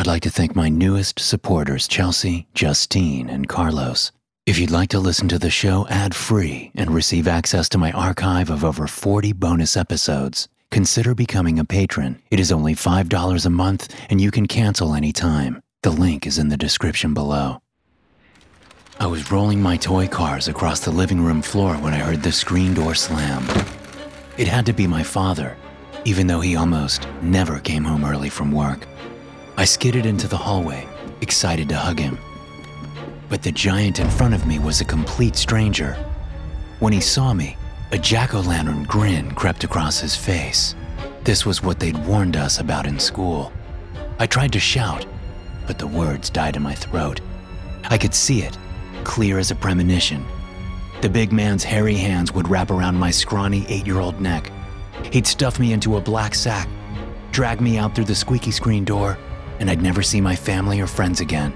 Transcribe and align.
I'd 0.00 0.06
like 0.06 0.22
to 0.22 0.30
thank 0.30 0.56
my 0.56 0.70
newest 0.70 1.20
supporters, 1.20 1.86
Chelsea, 1.86 2.46
Justine, 2.54 3.28
and 3.28 3.46
Carlos. 3.46 4.12
If 4.46 4.58
you'd 4.58 4.70
like 4.70 4.88
to 4.90 4.98
listen 4.98 5.28
to 5.28 5.38
the 5.38 5.50
show 5.50 5.86
ad 5.88 6.14
free 6.14 6.70
and 6.74 6.94
receive 6.94 7.28
access 7.28 7.68
to 7.68 7.76
my 7.76 7.92
archive 7.92 8.48
of 8.48 8.64
over 8.64 8.86
40 8.86 9.34
bonus 9.34 9.76
episodes, 9.76 10.48
consider 10.70 11.14
becoming 11.14 11.58
a 11.58 11.66
patron. 11.66 12.18
It 12.30 12.40
is 12.40 12.50
only 12.50 12.74
$5 12.74 13.44
a 13.44 13.50
month 13.50 13.94
and 14.08 14.22
you 14.22 14.30
can 14.30 14.46
cancel 14.46 14.94
anytime. 14.94 15.60
The 15.82 15.90
link 15.90 16.26
is 16.26 16.38
in 16.38 16.48
the 16.48 16.56
description 16.56 17.12
below. 17.12 17.60
I 18.98 19.06
was 19.06 19.30
rolling 19.30 19.60
my 19.60 19.76
toy 19.76 20.08
cars 20.08 20.48
across 20.48 20.80
the 20.80 20.92
living 20.92 21.20
room 21.20 21.42
floor 21.42 21.74
when 21.74 21.92
I 21.92 21.98
heard 21.98 22.22
the 22.22 22.32
screen 22.32 22.72
door 22.72 22.94
slam. 22.94 23.44
It 24.38 24.48
had 24.48 24.64
to 24.64 24.72
be 24.72 24.86
my 24.86 25.02
father, 25.02 25.58
even 26.06 26.26
though 26.26 26.40
he 26.40 26.56
almost 26.56 27.06
never 27.20 27.58
came 27.58 27.84
home 27.84 28.06
early 28.06 28.30
from 28.30 28.50
work. 28.50 28.86
I 29.60 29.66
skidded 29.66 30.06
into 30.06 30.26
the 30.26 30.38
hallway, 30.38 30.88
excited 31.20 31.68
to 31.68 31.76
hug 31.76 31.98
him. 31.98 32.16
But 33.28 33.42
the 33.42 33.52
giant 33.52 34.00
in 34.00 34.08
front 34.08 34.32
of 34.32 34.46
me 34.46 34.58
was 34.58 34.80
a 34.80 34.86
complete 34.86 35.36
stranger. 35.36 36.02
When 36.78 36.94
he 36.94 37.00
saw 37.02 37.34
me, 37.34 37.58
a 37.92 37.98
jack 37.98 38.32
o' 38.32 38.40
lantern 38.40 38.84
grin 38.84 39.32
crept 39.32 39.62
across 39.62 40.00
his 40.00 40.16
face. 40.16 40.74
This 41.24 41.44
was 41.44 41.62
what 41.62 41.78
they'd 41.78 42.06
warned 42.06 42.38
us 42.38 42.58
about 42.58 42.86
in 42.86 42.98
school. 42.98 43.52
I 44.18 44.26
tried 44.26 44.54
to 44.54 44.58
shout, 44.58 45.04
but 45.66 45.78
the 45.78 45.86
words 45.86 46.30
died 46.30 46.56
in 46.56 46.62
my 46.62 46.74
throat. 46.74 47.20
I 47.84 47.98
could 47.98 48.14
see 48.14 48.40
it, 48.40 48.56
clear 49.04 49.38
as 49.38 49.50
a 49.50 49.54
premonition. 49.54 50.24
The 51.02 51.10
big 51.10 51.32
man's 51.32 51.64
hairy 51.64 51.96
hands 51.96 52.32
would 52.32 52.48
wrap 52.48 52.70
around 52.70 52.96
my 52.96 53.10
scrawny 53.10 53.66
eight 53.68 53.86
year 53.86 54.00
old 54.00 54.22
neck. 54.22 54.50
He'd 55.12 55.26
stuff 55.26 55.60
me 55.60 55.74
into 55.74 55.98
a 55.98 56.00
black 56.00 56.34
sack, 56.34 56.66
drag 57.30 57.60
me 57.60 57.76
out 57.76 57.94
through 57.94 58.06
the 58.06 58.14
squeaky 58.14 58.52
screen 58.52 58.86
door, 58.86 59.18
and 59.60 59.70
I'd 59.70 59.82
never 59.82 60.02
see 60.02 60.20
my 60.20 60.34
family 60.34 60.80
or 60.80 60.86
friends 60.86 61.20
again. 61.20 61.52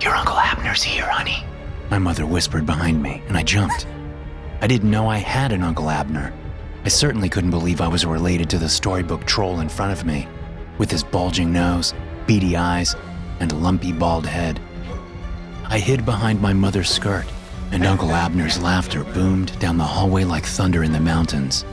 Your 0.00 0.14
Uncle 0.14 0.38
Abner's 0.38 0.82
here, 0.82 1.08
honey. 1.08 1.42
My 1.90 1.98
mother 1.98 2.26
whispered 2.26 2.66
behind 2.66 3.02
me, 3.02 3.22
and 3.28 3.36
I 3.36 3.42
jumped. 3.42 3.86
I 4.60 4.66
didn't 4.66 4.90
know 4.90 5.08
I 5.08 5.18
had 5.18 5.52
an 5.52 5.62
Uncle 5.62 5.90
Abner. 5.90 6.32
I 6.84 6.88
certainly 6.88 7.28
couldn't 7.28 7.50
believe 7.50 7.80
I 7.80 7.88
was 7.88 8.04
related 8.04 8.50
to 8.50 8.58
the 8.58 8.68
storybook 8.68 9.24
troll 9.24 9.60
in 9.60 9.68
front 9.68 9.92
of 9.92 10.04
me, 10.06 10.28
with 10.78 10.90
his 10.90 11.02
bulging 11.02 11.52
nose, 11.52 11.94
beady 12.26 12.56
eyes, 12.56 12.94
and 13.40 13.62
lumpy 13.62 13.92
bald 13.92 14.26
head. 14.26 14.60
I 15.64 15.78
hid 15.78 16.04
behind 16.04 16.40
my 16.40 16.52
mother's 16.52 16.90
skirt, 16.90 17.24
and 17.72 17.84
Uncle 17.84 18.10
Abner's 18.10 18.60
laughter 18.60 19.02
boomed 19.02 19.58
down 19.58 19.78
the 19.78 19.84
hallway 19.84 20.24
like 20.24 20.44
thunder 20.44 20.84
in 20.84 20.92
the 20.92 21.00
mountains. 21.00 21.64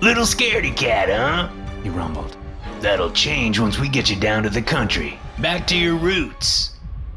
Little 0.00 0.24
scaredy 0.24 0.74
cat, 0.74 1.08
huh? 1.08 1.48
He 1.82 1.90
rumbled. 1.90 2.36
That'll 2.80 3.12
change 3.12 3.60
once 3.60 3.78
we 3.78 3.88
get 3.88 4.10
you 4.10 4.16
down 4.16 4.42
to 4.42 4.50
the 4.50 4.62
country. 4.62 5.18
Back 5.38 5.66
to 5.66 5.76
your 5.76 5.96
roots. 5.96 6.72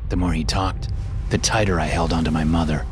The 0.10 0.18
more 0.18 0.34
he 0.34 0.44
talked, 0.44 0.90
the 1.30 1.38
tighter 1.38 1.80
I 1.80 1.86
held 1.86 2.12
onto 2.12 2.32
my 2.32 2.44
mother. 2.44 2.86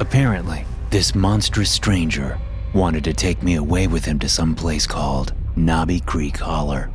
Apparently, 0.00 0.64
this 0.88 1.14
monstrous 1.14 1.70
stranger 1.70 2.38
wanted 2.72 3.04
to 3.04 3.12
take 3.12 3.42
me 3.42 3.56
away 3.56 3.86
with 3.86 4.06
him 4.06 4.18
to 4.20 4.30
some 4.30 4.54
place 4.54 4.86
called 4.86 5.34
Knobby 5.56 6.00
Creek 6.00 6.38
Holler. 6.38 6.90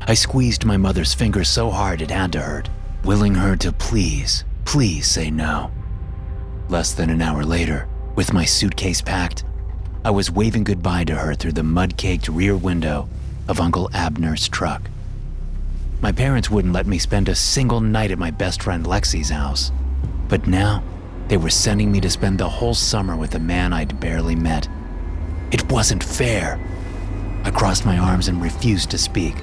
I 0.00 0.14
squeezed 0.14 0.64
my 0.64 0.76
mother's 0.76 1.14
fingers 1.14 1.48
so 1.48 1.70
hard 1.70 2.02
it 2.02 2.10
had 2.10 2.32
to 2.32 2.40
hurt, 2.40 2.68
willing 3.04 3.36
her 3.36 3.54
to 3.56 3.70
please, 3.70 4.44
please 4.64 5.06
say 5.06 5.30
no. 5.30 5.70
Less 6.68 6.92
than 6.94 7.08
an 7.08 7.22
hour 7.22 7.44
later, 7.44 7.88
with 8.16 8.32
my 8.32 8.44
suitcase 8.44 9.00
packed, 9.00 9.44
I 10.04 10.10
was 10.10 10.32
waving 10.32 10.64
goodbye 10.64 11.04
to 11.04 11.14
her 11.14 11.36
through 11.36 11.52
the 11.52 11.62
mud 11.62 11.96
caked 11.96 12.28
rear 12.28 12.56
window 12.56 13.08
of 13.46 13.60
Uncle 13.60 13.88
Abner's 13.94 14.48
truck. 14.48 14.82
My 16.02 16.12
parents 16.12 16.50
wouldn't 16.50 16.72
let 16.72 16.86
me 16.86 16.98
spend 16.98 17.28
a 17.28 17.34
single 17.34 17.80
night 17.80 18.10
at 18.10 18.18
my 18.18 18.30
best 18.30 18.62
friend 18.62 18.86
Lexi's 18.86 19.28
house. 19.28 19.70
But 20.28 20.46
now, 20.46 20.82
they 21.28 21.36
were 21.36 21.50
sending 21.50 21.92
me 21.92 22.00
to 22.00 22.08
spend 22.08 22.38
the 22.38 22.48
whole 22.48 22.72
summer 22.72 23.16
with 23.16 23.34
a 23.34 23.38
man 23.38 23.74
I'd 23.74 24.00
barely 24.00 24.34
met. 24.34 24.66
It 25.50 25.70
wasn't 25.70 26.02
fair. 26.02 26.58
I 27.44 27.50
crossed 27.50 27.84
my 27.84 27.98
arms 27.98 28.28
and 28.28 28.40
refused 28.40 28.90
to 28.92 28.98
speak. 28.98 29.34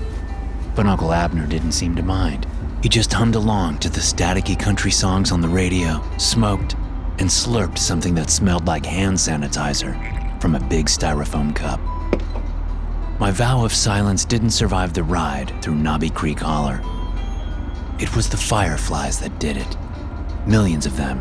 But 0.75 0.87
Uncle 0.87 1.13
Abner 1.13 1.45
didn't 1.45 1.73
seem 1.73 1.95
to 1.95 2.01
mind. 2.01 2.47
He 2.81 2.89
just 2.89 3.13
hummed 3.13 3.35
along 3.35 3.77
to 3.79 3.89
the 3.89 3.99
staticky 3.99 4.57
country 4.57 4.91
songs 4.91 5.31
on 5.31 5.41
the 5.41 5.47
radio, 5.47 6.03
smoked, 6.17 6.73
and 7.19 7.29
slurped 7.29 7.77
something 7.77 8.15
that 8.15 8.31
smelled 8.31 8.65
like 8.65 8.85
hand 8.85 9.17
sanitizer 9.17 10.41
from 10.41 10.55
a 10.55 10.59
big 10.59 10.87
styrofoam 10.87 11.55
cup. 11.55 11.79
My 13.19 13.31
vow 13.31 13.65
of 13.65 13.73
silence 13.73 14.25
didn't 14.25 14.51
survive 14.51 14.93
the 14.93 15.03
ride 15.03 15.51
through 15.61 15.75
Knobby 15.75 16.09
Creek 16.09 16.39
Holler. 16.39 16.81
It 17.99 18.15
was 18.15 18.29
the 18.29 18.37
fireflies 18.37 19.19
that 19.19 19.39
did 19.39 19.57
it. 19.57 19.77
Millions 20.45 20.85
of 20.85 20.97
them, 20.97 21.19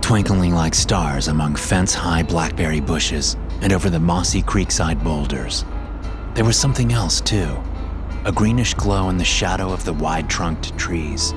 twinkling 0.00 0.54
like 0.54 0.74
stars 0.74 1.28
among 1.28 1.56
fence 1.56 1.92
high 1.92 2.22
blackberry 2.22 2.80
bushes 2.80 3.36
and 3.62 3.72
over 3.72 3.90
the 3.90 3.98
mossy 3.98 4.42
creekside 4.42 5.02
boulders. 5.02 5.64
There 6.34 6.44
was 6.44 6.56
something 6.56 6.92
else, 6.92 7.20
too 7.20 7.60
a 8.24 8.32
greenish 8.32 8.72
glow 8.74 9.10
in 9.10 9.18
the 9.18 9.24
shadow 9.24 9.70
of 9.70 9.84
the 9.84 9.92
wide 9.92 10.30
trunked 10.30 10.76
trees. 10.78 11.34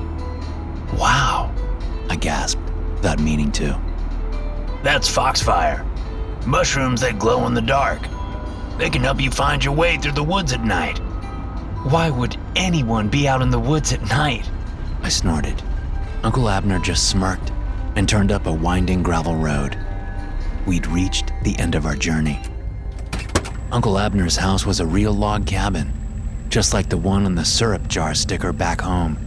Wow, 0.94 1.54
I 2.08 2.16
gasped, 2.16 2.62
without 2.94 3.20
meaning 3.20 3.52
to. 3.52 3.78
That's 4.82 5.06
foxfire. 5.06 5.84
Mushrooms 6.46 7.02
that 7.02 7.18
glow 7.18 7.46
in 7.46 7.52
the 7.52 7.60
dark. 7.60 8.00
They 8.78 8.90
can 8.90 9.02
help 9.02 9.20
you 9.20 9.30
find 9.30 9.64
your 9.64 9.74
way 9.74 9.96
through 9.96 10.12
the 10.12 10.22
woods 10.22 10.52
at 10.52 10.64
night. 10.64 10.98
Why 11.90 12.10
would 12.10 12.36
anyone 12.54 13.08
be 13.08 13.26
out 13.26 13.42
in 13.42 13.50
the 13.50 13.58
woods 13.58 13.92
at 13.92 14.02
night? 14.08 14.48
I 15.02 15.08
snorted. 15.08 15.60
Uncle 16.22 16.48
Abner 16.48 16.78
just 16.78 17.10
smirked 17.10 17.50
and 17.96 18.08
turned 18.08 18.30
up 18.30 18.46
a 18.46 18.52
winding 18.52 19.02
gravel 19.02 19.34
road. 19.34 19.76
We'd 20.66 20.86
reached 20.86 21.32
the 21.42 21.58
end 21.58 21.74
of 21.74 21.86
our 21.86 21.96
journey. 21.96 22.40
Uncle 23.72 23.98
Abner's 23.98 24.36
house 24.36 24.64
was 24.64 24.80
a 24.80 24.86
real 24.86 25.12
log 25.12 25.44
cabin, 25.44 25.92
just 26.48 26.72
like 26.72 26.88
the 26.88 26.96
one 26.96 27.26
on 27.26 27.34
the 27.34 27.44
syrup 27.44 27.88
jar 27.88 28.14
sticker 28.14 28.52
back 28.52 28.80
home, 28.80 29.18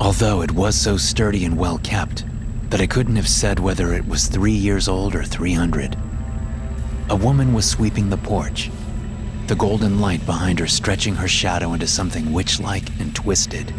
although 0.00 0.42
it 0.42 0.50
was 0.50 0.74
so 0.74 0.96
sturdy 0.96 1.44
and 1.44 1.56
well 1.56 1.78
kept 1.78 2.24
that 2.70 2.80
I 2.80 2.86
couldn't 2.86 3.16
have 3.16 3.28
said 3.28 3.60
whether 3.60 3.94
it 3.94 4.06
was 4.06 4.26
three 4.26 4.52
years 4.52 4.88
old 4.88 5.14
or 5.14 5.22
300. 5.22 5.96
A 7.08 7.16
woman 7.16 7.52
was 7.52 7.70
sweeping 7.70 8.10
the 8.10 8.16
porch, 8.16 8.70
the 9.48 9.54
golden 9.56 10.00
light 10.00 10.24
behind 10.26 10.58
her 10.58 10.66
stretching 10.66 11.14
her 11.14 11.28
shadow 11.28 11.72
into 11.72 11.86
something 11.86 12.32
witch 12.32 12.58
like 12.58 12.88
and 12.98 13.14
twisted. 13.14 13.72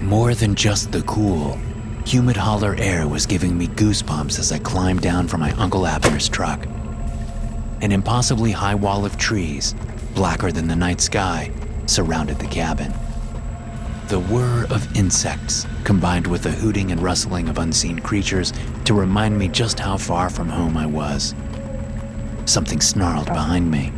More 0.00 0.34
than 0.34 0.54
just 0.54 0.92
the 0.92 1.02
cool, 1.02 1.58
humid 2.04 2.36
holler 2.36 2.74
air 2.78 3.08
was 3.08 3.26
giving 3.26 3.56
me 3.56 3.68
goosebumps 3.68 4.38
as 4.38 4.52
I 4.52 4.58
climbed 4.58 5.00
down 5.00 5.28
from 5.28 5.40
my 5.40 5.52
Uncle 5.52 5.86
Abner's 5.86 6.28
truck. 6.28 6.66
An 7.80 7.92
impossibly 7.92 8.50
high 8.50 8.74
wall 8.74 9.04
of 9.04 9.16
trees, 9.16 9.74
blacker 10.14 10.52
than 10.52 10.68
the 10.68 10.76
night 10.76 11.00
sky, 11.00 11.50
surrounded 11.86 12.38
the 12.38 12.46
cabin. 12.46 12.92
The 14.08 14.20
whir 14.20 14.66
of 14.70 14.96
insects 14.96 15.66
combined 15.84 16.26
with 16.26 16.42
the 16.42 16.50
hooting 16.50 16.92
and 16.92 17.00
rustling 17.02 17.48
of 17.48 17.58
unseen 17.58 17.98
creatures 17.98 18.52
to 18.84 18.94
remind 18.94 19.38
me 19.38 19.48
just 19.48 19.78
how 19.78 19.96
far 19.96 20.28
from 20.28 20.48
home 20.48 20.76
I 20.76 20.86
was. 20.86 21.34
Something 22.46 22.80
snarled 22.80 23.26
behind 23.26 23.70
me. 23.70 23.92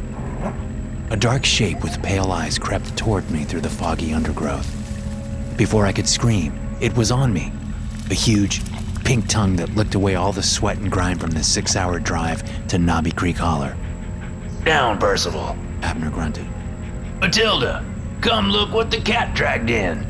A 1.10 1.16
dark 1.16 1.44
shape 1.44 1.82
with 1.82 2.00
pale 2.04 2.30
eyes 2.30 2.56
crept 2.56 2.96
toward 2.96 3.28
me 3.32 3.42
through 3.42 3.62
the 3.62 3.68
foggy 3.68 4.12
undergrowth. 4.12 4.68
Before 5.56 5.84
I 5.84 5.90
could 5.90 6.08
scream, 6.08 6.56
it 6.80 6.96
was 6.96 7.10
on 7.10 7.32
me. 7.32 7.52
A 8.12 8.14
huge, 8.14 8.62
pink 9.02 9.26
tongue 9.26 9.56
that 9.56 9.74
licked 9.74 9.96
away 9.96 10.14
all 10.14 10.30
the 10.30 10.40
sweat 10.40 10.78
and 10.78 10.88
grime 10.88 11.18
from 11.18 11.32
the 11.32 11.42
six 11.42 11.74
hour 11.74 11.98
drive 11.98 12.44
to 12.68 12.78
Knobby 12.78 13.10
Creek 13.10 13.36
Holler. 13.36 13.76
Down, 14.64 14.98
Percival. 14.98 15.56
Abner 15.82 16.10
grunted. 16.10 16.46
Matilda, 17.18 17.84
come 18.20 18.48
look 18.48 18.72
what 18.72 18.92
the 18.92 19.00
cat 19.00 19.34
dragged 19.34 19.68
in. 19.68 20.06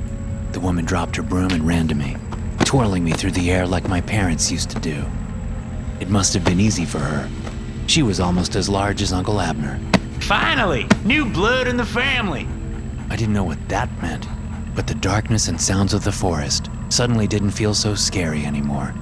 The 0.52 0.60
woman 0.60 0.84
dropped 0.84 1.16
her 1.16 1.22
broom 1.22 1.50
and 1.52 1.66
ran 1.66 1.88
to 1.88 1.94
me, 1.94 2.18
twirling 2.66 3.04
me 3.04 3.12
through 3.12 3.30
the 3.30 3.50
air 3.50 3.66
like 3.66 3.88
my 3.88 4.02
parents 4.02 4.52
used 4.52 4.68
to 4.68 4.80
do. 4.80 5.02
It 5.98 6.10
must 6.10 6.34
have 6.34 6.44
been 6.44 6.60
easy 6.60 6.84
for 6.84 6.98
her. 6.98 7.30
She 7.86 8.02
was 8.02 8.20
almost 8.20 8.54
as 8.54 8.68
large 8.68 9.00
as 9.00 9.14
Uncle 9.14 9.40
Abner. 9.40 9.80
Finally, 10.22 10.86
new 11.04 11.24
blood 11.24 11.66
in 11.66 11.76
the 11.76 11.84
family. 11.84 12.46
I 13.10 13.16
didn't 13.16 13.34
know 13.34 13.44
what 13.44 13.68
that 13.68 13.90
meant, 14.00 14.26
but 14.74 14.86
the 14.86 14.94
darkness 14.94 15.48
and 15.48 15.60
sounds 15.60 15.92
of 15.92 16.04
the 16.04 16.12
forest 16.12 16.68
suddenly 16.88 17.26
didn't 17.26 17.50
feel 17.50 17.74
so 17.74 17.94
scary 17.94 18.44
anymore. 18.44 18.94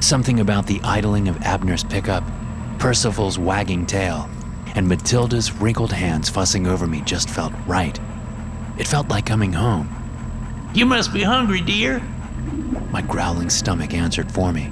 Something 0.00 0.40
about 0.40 0.66
the 0.66 0.80
idling 0.82 1.28
of 1.28 1.42
Abner's 1.42 1.84
pickup, 1.84 2.24
Percival's 2.78 3.38
wagging 3.38 3.86
tail, 3.86 4.28
and 4.74 4.88
Matilda's 4.88 5.52
wrinkled 5.52 5.92
hands 5.92 6.28
fussing 6.28 6.66
over 6.66 6.86
me 6.86 7.00
just 7.02 7.28
felt 7.30 7.52
right. 7.66 7.98
It 8.78 8.86
felt 8.86 9.08
like 9.08 9.26
coming 9.26 9.52
home. 9.52 9.88
You 10.74 10.86
must 10.86 11.12
be 11.12 11.22
hungry, 11.22 11.60
dear. 11.60 12.00
My 12.90 13.02
growling 13.02 13.50
stomach 13.50 13.94
answered 13.94 14.30
for 14.30 14.52
me. 14.52 14.66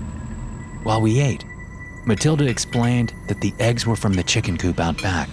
While 0.85 1.01
we 1.01 1.21
ate, 1.21 1.45
Matilda 2.07 2.47
explained 2.47 3.13
that 3.27 3.41
the 3.41 3.53
eggs 3.59 3.87
were 3.87 3.97
from 3.97 4.13
the 4.13 4.23
chicken 4.23 4.57
coop 4.57 4.79
out 4.79 5.03
back. 5.03 5.29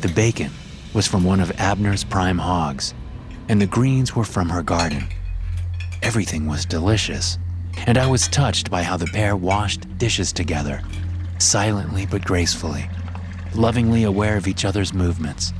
The 0.00 0.08
bacon 0.08 0.50
was 0.92 1.06
from 1.06 1.24
one 1.24 1.40
of 1.40 1.50
Abner's 1.58 2.04
prime 2.04 2.38
hogs, 2.38 2.92
and 3.48 3.60
the 3.60 3.66
greens 3.66 4.14
were 4.14 4.24
from 4.24 4.50
her 4.50 4.62
garden. 4.62 5.08
Everything 6.02 6.46
was 6.46 6.66
delicious, 6.66 7.38
and 7.86 7.96
I 7.96 8.06
was 8.06 8.28
touched 8.28 8.70
by 8.70 8.82
how 8.82 8.98
the 8.98 9.06
pair 9.06 9.36
washed 9.36 9.86
dishes 9.96 10.32
together, 10.32 10.82
silently 11.38 12.04
but 12.04 12.24
gracefully, 12.24 12.88
lovingly 13.54 14.02
aware 14.02 14.36
of 14.36 14.46
each 14.46 14.66
other's 14.66 14.92
movements, 14.92 15.54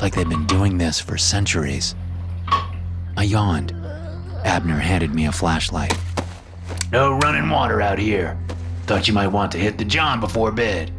like 0.00 0.14
they'd 0.14 0.28
been 0.28 0.46
doing 0.46 0.78
this 0.78 1.00
for 1.00 1.18
centuries. 1.18 1.96
I 3.16 3.24
yawned. 3.24 3.72
Abner 4.44 4.78
handed 4.78 5.12
me 5.12 5.26
a 5.26 5.32
flashlight. 5.32 5.96
No 6.92 7.18
running 7.18 7.48
water 7.48 7.80
out 7.82 7.98
here. 7.98 8.38
Thought 8.86 9.08
you 9.08 9.14
might 9.14 9.28
want 9.28 9.50
to 9.52 9.58
hit 9.58 9.76
the 9.76 9.84
John 9.84 10.20
before 10.20 10.52
bed. 10.52 10.92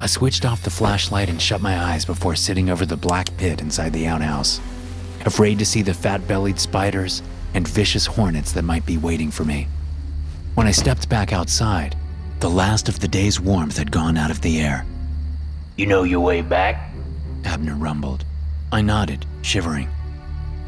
I 0.00 0.06
switched 0.06 0.44
off 0.44 0.62
the 0.62 0.70
flashlight 0.70 1.28
and 1.28 1.40
shut 1.40 1.60
my 1.60 1.78
eyes 1.78 2.04
before 2.04 2.36
sitting 2.36 2.68
over 2.68 2.84
the 2.84 2.96
black 2.96 3.34
pit 3.36 3.60
inside 3.60 3.92
the 3.92 4.06
outhouse, 4.06 4.60
afraid 5.24 5.58
to 5.58 5.66
see 5.66 5.82
the 5.82 5.94
fat 5.94 6.26
bellied 6.28 6.58
spiders 6.58 7.22
and 7.54 7.66
vicious 7.66 8.06
hornets 8.06 8.52
that 8.52 8.64
might 8.64 8.84
be 8.84 8.98
waiting 8.98 9.30
for 9.30 9.44
me. 9.44 9.68
When 10.54 10.66
I 10.66 10.72
stepped 10.72 11.08
back 11.08 11.32
outside, 11.32 11.96
the 12.40 12.50
last 12.50 12.88
of 12.88 13.00
the 13.00 13.08
day's 13.08 13.40
warmth 13.40 13.78
had 13.78 13.90
gone 13.90 14.16
out 14.16 14.30
of 14.30 14.40
the 14.40 14.60
air. 14.60 14.84
You 15.76 15.86
know 15.86 16.02
your 16.02 16.20
way 16.20 16.42
back? 16.42 16.90
Abner 17.44 17.74
rumbled. 17.74 18.24
I 18.70 18.82
nodded, 18.82 19.24
shivering. 19.42 19.88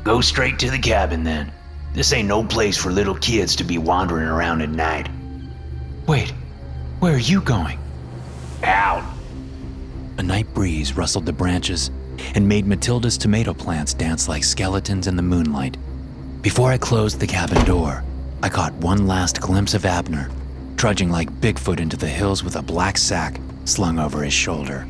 Go 0.04 0.20
straight 0.20 0.58
to 0.60 0.70
the 0.70 0.78
cabin 0.78 1.24
then. 1.24 1.52
This 1.92 2.12
ain't 2.12 2.28
no 2.28 2.44
place 2.44 2.76
for 2.76 2.90
little 2.90 3.14
kids 3.16 3.56
to 3.56 3.64
be 3.64 3.78
wandering 3.78 4.28
around 4.28 4.62
at 4.62 4.68
night. 4.68 5.08
Wait, 6.06 6.32
where 7.00 7.14
are 7.14 7.18
you 7.18 7.40
going? 7.40 7.78
Out. 8.62 9.04
A 10.18 10.22
night 10.22 10.52
breeze 10.54 10.96
rustled 10.96 11.26
the 11.26 11.32
branches 11.32 11.90
and 12.34 12.48
made 12.48 12.66
Matilda's 12.66 13.18
tomato 13.18 13.52
plants 13.52 13.92
dance 13.92 14.28
like 14.28 14.44
skeletons 14.44 15.06
in 15.06 15.16
the 15.16 15.22
moonlight. 15.22 15.76
Before 16.40 16.72
I 16.72 16.78
closed 16.78 17.20
the 17.20 17.26
cabin 17.26 17.62
door, 17.66 18.02
I 18.42 18.48
caught 18.48 18.72
one 18.74 19.06
last 19.06 19.42
glimpse 19.42 19.74
of 19.74 19.84
Abner, 19.84 20.30
trudging 20.76 21.10
like 21.10 21.30
Bigfoot 21.40 21.80
into 21.80 21.98
the 21.98 22.08
hills 22.08 22.42
with 22.42 22.56
a 22.56 22.62
black 22.62 22.96
sack 22.96 23.40
slung 23.66 23.98
over 23.98 24.22
his 24.22 24.32
shoulder. 24.32 24.86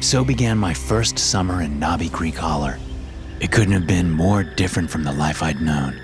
So 0.00 0.22
began 0.22 0.58
my 0.58 0.74
first 0.74 1.18
summer 1.18 1.62
in 1.62 1.78
Knobby 1.78 2.10
Creek 2.10 2.36
Holler. 2.36 2.78
It 3.40 3.52
couldn't 3.52 3.72
have 3.72 3.86
been 3.86 4.10
more 4.10 4.42
different 4.44 4.90
from 4.90 5.02
the 5.02 5.12
life 5.12 5.42
I'd 5.42 5.62
known. 5.62 5.98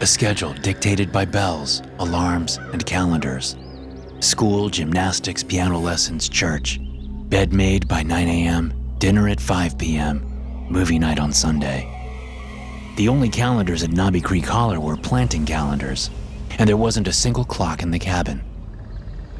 A 0.00 0.06
schedule 0.06 0.54
dictated 0.54 1.12
by 1.12 1.26
bells, 1.26 1.82
alarms, 1.98 2.56
and 2.72 2.86
calendars. 2.86 3.56
School, 4.20 4.70
gymnastics, 4.70 5.42
piano 5.42 5.78
lessons, 5.78 6.26
church. 6.26 6.80
Bed 7.30 7.52
made 7.52 7.86
by 7.86 8.02
9 8.02 8.26
a.m., 8.26 8.74
dinner 8.98 9.28
at 9.28 9.40
5 9.40 9.78
p.m., 9.78 10.66
movie 10.68 10.98
night 10.98 11.20
on 11.20 11.32
Sunday. 11.32 11.86
The 12.96 13.06
only 13.06 13.28
calendars 13.28 13.84
at 13.84 13.92
Knobby 13.92 14.20
Creek 14.20 14.46
Holler 14.46 14.80
were 14.80 14.96
planting 14.96 15.46
calendars, 15.46 16.10
and 16.58 16.68
there 16.68 16.76
wasn't 16.76 17.06
a 17.06 17.12
single 17.12 17.44
clock 17.44 17.84
in 17.84 17.92
the 17.92 18.00
cabin. 18.00 18.42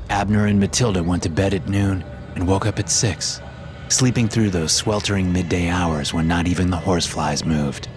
Abner 0.08 0.46
and 0.46 0.60
Matilda 0.60 1.02
went 1.02 1.25
to 1.25 1.28
bed 1.31 1.52
at 1.52 1.69
noon 1.69 2.04
and 2.37 2.46
woke 2.46 2.64
up 2.64 2.78
at 2.78 2.88
6, 2.88 3.40
sleeping 3.88 4.28
through 4.28 4.50
those 4.50 4.70
sweltering 4.72 5.32
midday 5.32 5.69
hours 5.69 6.14
when 6.14 6.28
not 6.28 6.46
even 6.46 6.70
the 6.70 6.76
horseflies 6.76 7.44
moved, 7.44 7.88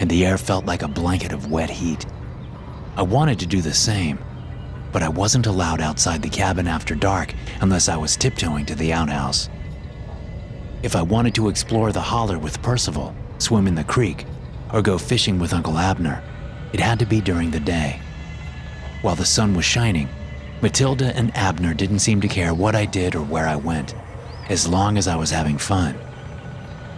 and 0.00 0.08
the 0.08 0.24
air 0.24 0.38
felt 0.38 0.64
like 0.64 0.80
a 0.80 0.88
blanket 0.88 1.32
of 1.32 1.50
wet 1.50 1.68
heat. 1.68 2.06
I 2.96 3.02
wanted 3.02 3.38
to 3.40 3.46
do 3.46 3.60
the 3.60 3.74
same, 3.74 4.18
but 4.96 5.02
I 5.02 5.10
wasn't 5.10 5.44
allowed 5.44 5.82
outside 5.82 6.22
the 6.22 6.30
cabin 6.30 6.66
after 6.66 6.94
dark 6.94 7.34
unless 7.60 7.86
I 7.86 7.98
was 7.98 8.16
tiptoeing 8.16 8.64
to 8.64 8.74
the 8.74 8.94
outhouse. 8.94 9.50
If 10.82 10.96
I 10.96 11.02
wanted 11.02 11.34
to 11.34 11.50
explore 11.50 11.92
the 11.92 12.00
holler 12.00 12.38
with 12.38 12.62
Percival, 12.62 13.14
swim 13.36 13.66
in 13.66 13.74
the 13.74 13.84
creek, 13.84 14.24
or 14.72 14.80
go 14.80 14.96
fishing 14.96 15.38
with 15.38 15.52
Uncle 15.52 15.76
Abner, 15.76 16.22
it 16.72 16.80
had 16.80 16.98
to 17.00 17.04
be 17.04 17.20
during 17.20 17.50
the 17.50 17.60
day. 17.60 18.00
While 19.02 19.16
the 19.16 19.26
sun 19.26 19.54
was 19.54 19.66
shining, 19.66 20.08
Matilda 20.62 21.14
and 21.14 21.30
Abner 21.36 21.74
didn't 21.74 21.98
seem 21.98 22.22
to 22.22 22.26
care 22.28 22.54
what 22.54 22.74
I 22.74 22.86
did 22.86 23.14
or 23.14 23.22
where 23.22 23.46
I 23.46 23.56
went, 23.56 23.94
as 24.48 24.66
long 24.66 24.96
as 24.96 25.06
I 25.06 25.16
was 25.16 25.30
having 25.30 25.58
fun. 25.58 25.94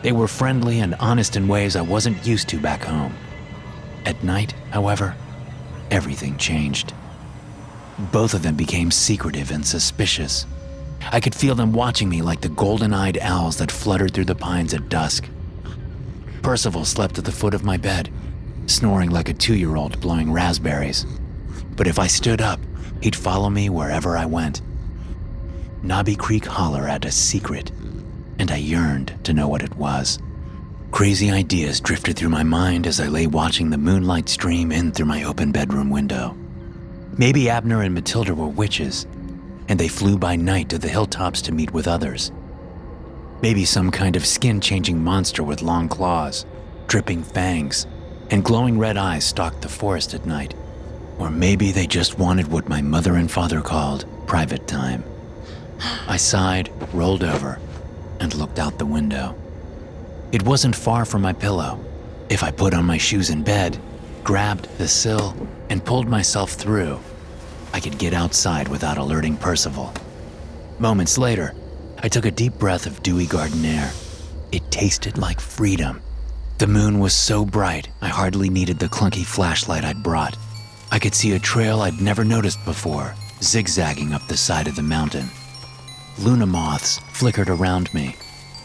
They 0.02 0.12
were 0.12 0.28
friendly 0.28 0.78
and 0.78 0.94
honest 1.00 1.34
in 1.34 1.48
ways 1.48 1.74
I 1.74 1.82
wasn't 1.82 2.24
used 2.24 2.48
to 2.50 2.60
back 2.60 2.84
home. 2.84 3.16
At 4.06 4.22
night, 4.22 4.54
however, 4.70 5.16
everything 5.90 6.36
changed. 6.36 6.94
Both 7.98 8.34
of 8.34 8.42
them 8.42 8.54
became 8.54 8.90
secretive 8.90 9.50
and 9.50 9.66
suspicious. 9.66 10.46
I 11.10 11.20
could 11.20 11.34
feel 11.34 11.54
them 11.56 11.72
watching 11.72 12.08
me 12.08 12.22
like 12.22 12.40
the 12.40 12.48
golden 12.48 12.94
eyed 12.94 13.18
owls 13.18 13.56
that 13.56 13.72
fluttered 13.72 14.14
through 14.14 14.26
the 14.26 14.34
pines 14.34 14.72
at 14.72 14.88
dusk. 14.88 15.28
Percival 16.42 16.84
slept 16.84 17.18
at 17.18 17.24
the 17.24 17.32
foot 17.32 17.54
of 17.54 17.64
my 17.64 17.76
bed, 17.76 18.10
snoring 18.66 19.10
like 19.10 19.28
a 19.28 19.34
two 19.34 19.56
year 19.56 19.74
old 19.74 20.00
blowing 20.00 20.32
raspberries. 20.32 21.06
But 21.76 21.88
if 21.88 21.98
I 21.98 22.06
stood 22.06 22.40
up, 22.40 22.60
he'd 23.02 23.16
follow 23.16 23.50
me 23.50 23.68
wherever 23.68 24.16
I 24.16 24.26
went. 24.26 24.62
Knobby 25.82 26.14
Creek 26.14 26.46
Holler 26.46 26.86
had 26.86 27.04
a 27.04 27.10
secret, 27.10 27.70
and 28.38 28.50
I 28.50 28.56
yearned 28.56 29.18
to 29.24 29.32
know 29.32 29.48
what 29.48 29.62
it 29.62 29.74
was. 29.74 30.20
Crazy 30.92 31.30
ideas 31.30 31.80
drifted 31.80 32.16
through 32.16 32.28
my 32.28 32.44
mind 32.44 32.86
as 32.86 33.00
I 33.00 33.08
lay 33.08 33.26
watching 33.26 33.70
the 33.70 33.78
moonlight 33.78 34.28
stream 34.28 34.70
in 34.70 34.92
through 34.92 35.06
my 35.06 35.24
open 35.24 35.50
bedroom 35.50 35.90
window. 35.90 36.37
Maybe 37.18 37.50
Abner 37.50 37.82
and 37.82 37.92
Matilda 37.92 38.32
were 38.32 38.46
witches, 38.46 39.04
and 39.68 39.78
they 39.78 39.88
flew 39.88 40.16
by 40.16 40.36
night 40.36 40.68
to 40.68 40.78
the 40.78 40.88
hilltops 40.88 41.42
to 41.42 41.52
meet 41.52 41.72
with 41.72 41.88
others. 41.88 42.30
Maybe 43.42 43.64
some 43.64 43.90
kind 43.90 44.14
of 44.14 44.24
skin 44.24 44.60
changing 44.60 45.02
monster 45.02 45.42
with 45.42 45.60
long 45.60 45.88
claws, 45.88 46.46
dripping 46.86 47.24
fangs, 47.24 47.88
and 48.30 48.44
glowing 48.44 48.78
red 48.78 48.96
eyes 48.96 49.24
stalked 49.24 49.62
the 49.62 49.68
forest 49.68 50.14
at 50.14 50.26
night. 50.26 50.54
Or 51.18 51.28
maybe 51.28 51.72
they 51.72 51.88
just 51.88 52.20
wanted 52.20 52.46
what 52.46 52.68
my 52.68 52.82
mother 52.82 53.16
and 53.16 53.28
father 53.28 53.62
called 53.62 54.06
private 54.28 54.68
time. 54.68 55.02
I 56.06 56.18
sighed, 56.18 56.70
rolled 56.94 57.24
over, 57.24 57.58
and 58.20 58.32
looked 58.32 58.60
out 58.60 58.78
the 58.78 58.86
window. 58.86 59.34
It 60.30 60.44
wasn't 60.44 60.76
far 60.76 61.04
from 61.04 61.22
my 61.22 61.32
pillow. 61.32 61.84
If 62.28 62.44
I 62.44 62.52
put 62.52 62.74
on 62.74 62.84
my 62.84 62.98
shoes 62.98 63.30
in 63.30 63.42
bed, 63.42 63.76
grabbed 64.28 64.68
the 64.76 64.86
sill, 64.86 65.34
and 65.70 65.82
pulled 65.86 66.06
myself 66.06 66.52
through, 66.52 67.00
I 67.72 67.80
could 67.80 67.96
get 67.96 68.12
outside 68.12 68.68
without 68.68 68.98
alerting 68.98 69.38
Percival. 69.38 69.90
Moments 70.78 71.16
later, 71.16 71.54
I 72.02 72.08
took 72.08 72.26
a 72.26 72.30
deep 72.30 72.52
breath 72.58 72.84
of 72.84 73.02
dewy 73.02 73.24
garden 73.24 73.64
air. 73.64 73.90
It 74.52 74.70
tasted 74.70 75.16
like 75.16 75.40
freedom. 75.40 76.02
The 76.58 76.66
moon 76.66 76.98
was 76.98 77.14
so 77.14 77.46
bright, 77.46 77.88
I 78.02 78.08
hardly 78.08 78.50
needed 78.50 78.78
the 78.78 78.90
clunky 78.90 79.24
flashlight 79.24 79.82
I'd 79.82 80.02
brought. 80.02 80.36
I 80.92 80.98
could 80.98 81.14
see 81.14 81.32
a 81.32 81.38
trail 81.38 81.80
I'd 81.80 81.98
never 81.98 82.22
noticed 82.22 82.62
before, 82.66 83.14
zigzagging 83.40 84.12
up 84.12 84.26
the 84.28 84.36
side 84.36 84.68
of 84.68 84.76
the 84.76 84.82
mountain. 84.82 85.30
Luna 86.18 86.44
moths 86.44 86.98
flickered 87.14 87.48
around 87.48 87.94
me, 87.94 88.14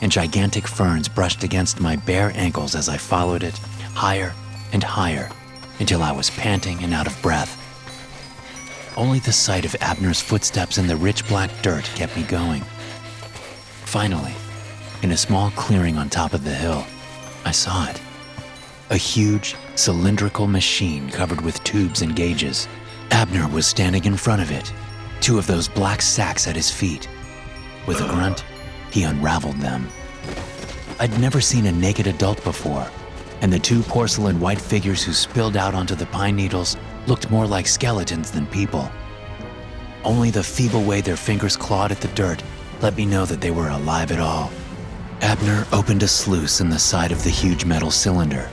and 0.01 0.11
gigantic 0.11 0.67
ferns 0.67 1.07
brushed 1.07 1.45
against 1.45 1.79
my 1.79 1.95
bare 1.95 2.33
ankles 2.35 2.75
as 2.75 2.89
I 2.89 2.97
followed 2.97 3.43
it 3.43 3.57
higher 3.93 4.33
and 4.73 4.83
higher 4.83 5.29
until 5.79 6.03
I 6.03 6.11
was 6.11 6.29
panting 6.31 6.83
and 6.83 6.93
out 6.93 7.07
of 7.07 7.21
breath. 7.21 7.59
Only 8.95 9.19
the 9.19 9.31
sight 9.31 9.65
of 9.65 9.75
Abner's 9.81 10.21
footsteps 10.21 10.77
in 10.77 10.87
the 10.87 10.95
rich 10.95 11.27
black 11.27 11.49
dirt 11.61 11.85
kept 11.95 12.15
me 12.15 12.23
going. 12.23 12.61
Finally, 13.85 14.33
in 15.01 15.11
a 15.11 15.17
small 15.17 15.51
clearing 15.51 15.97
on 15.97 16.09
top 16.09 16.33
of 16.33 16.43
the 16.43 16.53
hill, 16.53 16.85
I 17.45 17.51
saw 17.51 17.89
it. 17.89 17.99
a 18.89 18.97
huge, 18.97 19.55
cylindrical 19.75 20.45
machine 20.47 21.09
covered 21.09 21.41
with 21.41 21.63
tubes 21.63 22.01
and 22.03 22.15
gauges. 22.15 22.67
Abner 23.11 23.47
was 23.47 23.65
standing 23.65 24.05
in 24.05 24.15
front 24.15 24.41
of 24.41 24.51
it, 24.51 24.71
two 25.19 25.37
of 25.39 25.47
those 25.47 25.67
black 25.67 26.01
sacks 26.01 26.47
at 26.47 26.55
his 26.55 26.69
feet. 26.69 27.07
With 27.87 28.01
a 28.01 28.07
grunt, 28.07 28.43
he 28.91 29.03
unraveled 29.03 29.57
them. 29.57 29.87
I'd 30.99 31.19
never 31.19 31.41
seen 31.41 31.65
a 31.65 31.71
naked 31.71 32.05
adult 32.07 32.43
before, 32.43 32.87
and 33.43 33.51
the 33.51 33.59
two 33.59 33.83
porcelain 33.83 34.39
white 34.39 34.59
figures 34.59 35.03
who 35.03 35.11
spilled 35.11 35.57
out 35.57 35.75
onto 35.75 35.95
the 35.95 36.05
pine 36.07 36.35
needles 36.35 36.77
looked 37.07 37.29
more 37.29 37.45
like 37.45 37.67
skeletons 37.67 38.31
than 38.31 38.47
people. 38.47 38.89
Only 40.05 40.31
the 40.31 40.41
feeble 40.41 40.83
way 40.83 41.01
their 41.01 41.17
fingers 41.17 41.57
clawed 41.57 41.91
at 41.91 41.99
the 41.99 42.07
dirt 42.09 42.41
let 42.81 42.95
me 42.95 43.05
know 43.05 43.25
that 43.25 43.41
they 43.41 43.51
were 43.51 43.67
alive 43.67 44.13
at 44.13 44.19
all. 44.19 44.49
Abner 45.21 45.65
opened 45.73 46.03
a 46.03 46.07
sluice 46.07 46.61
in 46.61 46.69
the 46.69 46.79
side 46.79 47.11
of 47.11 47.21
the 47.23 47.29
huge 47.29 47.65
metal 47.65 47.91
cylinder. 47.91 48.49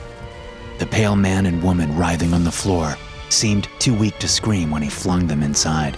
The 0.77 0.85
pale 0.85 1.15
man 1.15 1.45
and 1.45 1.63
woman 1.63 1.97
writhing 1.97 2.33
on 2.33 2.43
the 2.43 2.51
floor 2.51 2.95
seemed 3.29 3.69
too 3.79 3.93
weak 3.93 4.19
to 4.19 4.27
scream 4.27 4.71
when 4.71 4.81
he 4.81 4.89
flung 4.89 5.25
them 5.25 5.41
inside, 5.41 5.95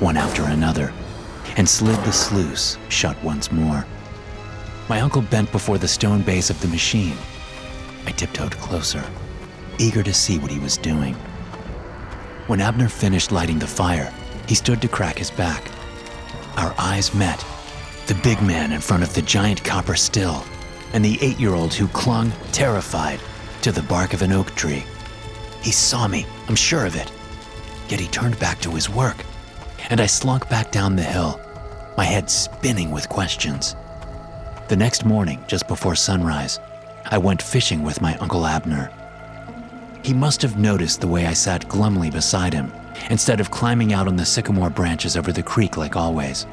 one 0.00 0.16
after 0.16 0.44
another, 0.44 0.92
and 1.56 1.68
slid 1.68 1.98
the 2.04 2.12
sluice 2.12 2.78
shut 2.88 3.20
once 3.24 3.50
more. 3.50 3.84
My 4.88 5.00
uncle 5.00 5.22
bent 5.22 5.50
before 5.50 5.78
the 5.78 5.88
stone 5.88 6.22
base 6.22 6.50
of 6.50 6.60
the 6.60 6.68
machine. 6.68 7.16
I 8.06 8.12
tiptoed 8.12 8.52
closer, 8.52 9.04
eager 9.78 10.02
to 10.02 10.14
see 10.14 10.38
what 10.38 10.50
he 10.50 10.58
was 10.58 10.76
doing. 10.76 11.14
When 12.46 12.60
Abner 12.60 12.88
finished 12.88 13.32
lighting 13.32 13.58
the 13.58 13.66
fire, 13.66 14.12
he 14.46 14.54
stood 14.54 14.80
to 14.82 14.88
crack 14.88 15.18
his 15.18 15.30
back. 15.30 15.64
Our 16.56 16.74
eyes 16.78 17.14
met. 17.14 17.44
The 18.06 18.14
big 18.14 18.40
man 18.42 18.72
in 18.72 18.80
front 18.80 19.02
of 19.02 19.12
the 19.14 19.22
giant 19.22 19.62
copper 19.62 19.94
still, 19.94 20.44
and 20.94 21.04
the 21.04 21.18
eight 21.20 21.38
year 21.38 21.54
old 21.54 21.74
who 21.74 21.86
clung, 21.88 22.32
terrified, 22.52 23.20
to 23.62 23.72
the 23.72 23.82
bark 23.82 24.14
of 24.14 24.22
an 24.22 24.32
oak 24.32 24.54
tree. 24.54 24.84
He 25.62 25.72
saw 25.72 26.08
me, 26.08 26.26
I'm 26.48 26.56
sure 26.56 26.86
of 26.86 26.96
it. 26.96 27.12
Yet 27.88 28.00
he 28.00 28.06
turned 28.08 28.38
back 28.38 28.60
to 28.60 28.70
his 28.70 28.88
work, 28.88 29.24
and 29.90 30.00
I 30.00 30.06
slunk 30.06 30.48
back 30.48 30.70
down 30.70 30.96
the 30.96 31.02
hill, 31.02 31.40
my 31.96 32.04
head 32.04 32.30
spinning 32.30 32.90
with 32.90 33.08
questions. 33.08 33.76
The 34.68 34.76
next 34.76 35.04
morning, 35.04 35.44
just 35.46 35.68
before 35.68 35.94
sunrise, 35.94 36.60
I 37.10 37.16
went 37.16 37.40
fishing 37.40 37.82
with 37.82 38.02
my 38.02 38.16
Uncle 38.18 38.44
Abner. 38.44 38.90
He 40.04 40.12
must 40.12 40.42
have 40.42 40.58
noticed 40.58 41.00
the 41.00 41.08
way 41.08 41.26
I 41.26 41.32
sat 41.32 41.66
glumly 41.66 42.10
beside 42.10 42.52
him 42.52 42.70
instead 43.08 43.40
of 43.40 43.50
climbing 43.50 43.94
out 43.94 44.06
on 44.06 44.16
the 44.16 44.26
sycamore 44.26 44.68
branches 44.68 45.16
over 45.16 45.32
the 45.32 45.42
creek 45.42 45.78
like 45.78 45.96
always. 45.96 46.46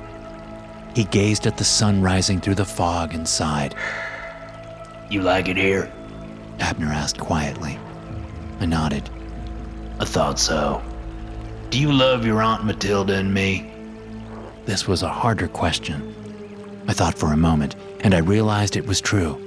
He 0.95 1.03
gazed 1.03 1.45
at 1.45 1.57
the 1.57 1.65
sun 1.65 2.01
rising 2.01 2.39
through 2.39 2.55
the 2.55 2.63
fog 2.63 3.13
and 3.13 3.27
sighed. 3.27 3.75
You 5.09 5.21
like 5.21 5.49
it 5.49 5.57
here? 5.57 5.91
Abner 6.59 6.87
asked 6.87 7.19
quietly. 7.19 7.77
I 8.61 8.65
nodded. 8.65 9.09
I 9.99 10.05
thought 10.05 10.39
so. 10.39 10.81
Do 11.69 11.81
you 11.81 11.91
love 11.91 12.25
your 12.25 12.41
Aunt 12.41 12.63
Matilda 12.63 13.15
and 13.15 13.33
me? 13.33 13.73
This 14.65 14.87
was 14.87 15.03
a 15.03 15.09
harder 15.09 15.49
question. 15.49 16.15
I 16.87 16.93
thought 16.93 17.17
for 17.17 17.33
a 17.33 17.37
moment, 17.37 17.75
and 18.01 18.13
I 18.13 18.19
realized 18.19 18.77
it 18.77 18.87
was 18.87 19.01
true. 19.01 19.44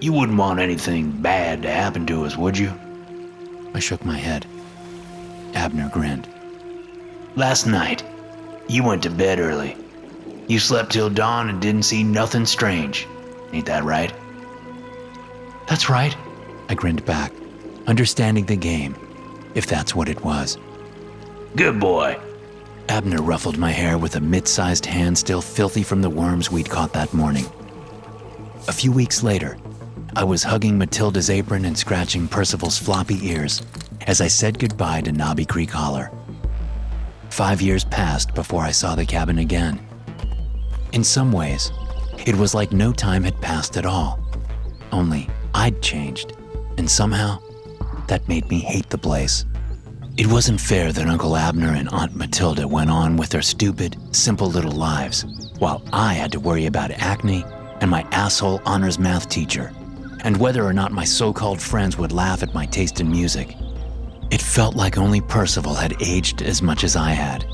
You 0.00 0.12
wouldn't 0.12 0.38
want 0.38 0.60
anything 0.60 1.10
bad 1.10 1.62
to 1.62 1.70
happen 1.70 2.06
to 2.06 2.24
us, 2.24 2.36
would 2.36 2.58
you? 2.58 2.72
I 3.74 3.78
shook 3.78 4.04
my 4.04 4.18
head. 4.18 4.46
Abner 5.54 5.90
grinned. 5.92 6.28
Last 7.36 7.66
night, 7.66 8.04
you 8.68 8.84
went 8.84 9.02
to 9.04 9.10
bed 9.10 9.40
early. 9.40 9.76
You 10.46 10.58
slept 10.58 10.92
till 10.92 11.10
dawn 11.10 11.48
and 11.48 11.60
didn't 11.60 11.84
see 11.84 12.02
nothing 12.02 12.44
strange. 12.46 13.06
Ain't 13.52 13.66
that 13.66 13.84
right? 13.84 14.12
That's 15.68 15.88
right, 15.88 16.14
I 16.68 16.74
grinned 16.74 17.04
back, 17.04 17.32
understanding 17.86 18.44
the 18.44 18.56
game, 18.56 18.94
if 19.54 19.66
that's 19.66 19.94
what 19.94 20.08
it 20.08 20.22
was. 20.22 20.58
Good 21.56 21.80
boy. 21.80 22.18
Abner 22.88 23.22
ruffled 23.22 23.56
my 23.56 23.70
hair 23.70 23.96
with 23.96 24.16
a 24.16 24.20
mid 24.20 24.46
sized 24.46 24.84
hand 24.84 25.16
still 25.16 25.40
filthy 25.40 25.82
from 25.82 26.02
the 26.02 26.10
worms 26.10 26.50
we'd 26.50 26.68
caught 26.68 26.92
that 26.92 27.14
morning. 27.14 27.46
A 28.68 28.72
few 28.72 28.92
weeks 28.92 29.22
later, 29.22 29.56
I 30.16 30.22
was 30.22 30.44
hugging 30.44 30.78
Matilda's 30.78 31.28
apron 31.28 31.64
and 31.64 31.76
scratching 31.76 32.28
Percival's 32.28 32.78
floppy 32.78 33.18
ears 33.28 33.62
as 34.06 34.20
I 34.20 34.28
said 34.28 34.58
goodbye 34.58 35.00
to 35.02 35.12
Knobby 35.12 35.44
Creek 35.44 35.70
Holler. 35.70 36.10
Five 37.30 37.60
years 37.60 37.84
passed 37.84 38.34
before 38.34 38.62
I 38.62 38.70
saw 38.70 38.94
the 38.94 39.04
cabin 39.04 39.38
again. 39.38 39.84
In 40.92 41.02
some 41.02 41.32
ways, 41.32 41.72
it 42.26 42.36
was 42.36 42.54
like 42.54 42.70
no 42.70 42.92
time 42.92 43.24
had 43.24 43.40
passed 43.40 43.76
at 43.76 43.86
all. 43.86 44.20
Only 44.92 45.28
I'd 45.52 45.82
changed, 45.82 46.36
and 46.78 46.88
somehow 46.88 47.40
that 48.06 48.28
made 48.28 48.48
me 48.48 48.60
hate 48.60 48.90
the 48.90 48.98
place. 48.98 49.44
It 50.16 50.28
wasn't 50.28 50.60
fair 50.60 50.92
that 50.92 51.08
Uncle 51.08 51.36
Abner 51.36 51.72
and 51.72 51.88
Aunt 51.88 52.14
Matilda 52.14 52.68
went 52.68 52.90
on 52.90 53.16
with 53.16 53.30
their 53.30 53.42
stupid, 53.42 53.96
simple 54.14 54.48
little 54.48 54.70
lives, 54.70 55.24
while 55.58 55.82
I 55.92 56.12
had 56.12 56.30
to 56.32 56.40
worry 56.40 56.66
about 56.66 56.92
acne 56.92 57.44
and 57.80 57.90
my 57.90 58.06
asshole 58.12 58.62
honors 58.64 58.98
math 58.98 59.28
teacher, 59.28 59.72
and 60.24 60.36
whether 60.36 60.64
or 60.64 60.72
not 60.72 60.90
my 60.90 61.04
so 61.04 61.32
called 61.32 61.60
friends 61.60 61.96
would 61.96 62.10
laugh 62.10 62.42
at 62.42 62.52
my 62.52 62.66
taste 62.66 63.00
in 63.00 63.08
music. 63.08 63.56
It 64.32 64.40
felt 64.42 64.74
like 64.74 64.98
only 64.98 65.20
Percival 65.20 65.74
had 65.74 65.94
aged 66.02 66.42
as 66.42 66.60
much 66.60 66.82
as 66.82 66.96
I 66.96 67.10
had. 67.10 67.46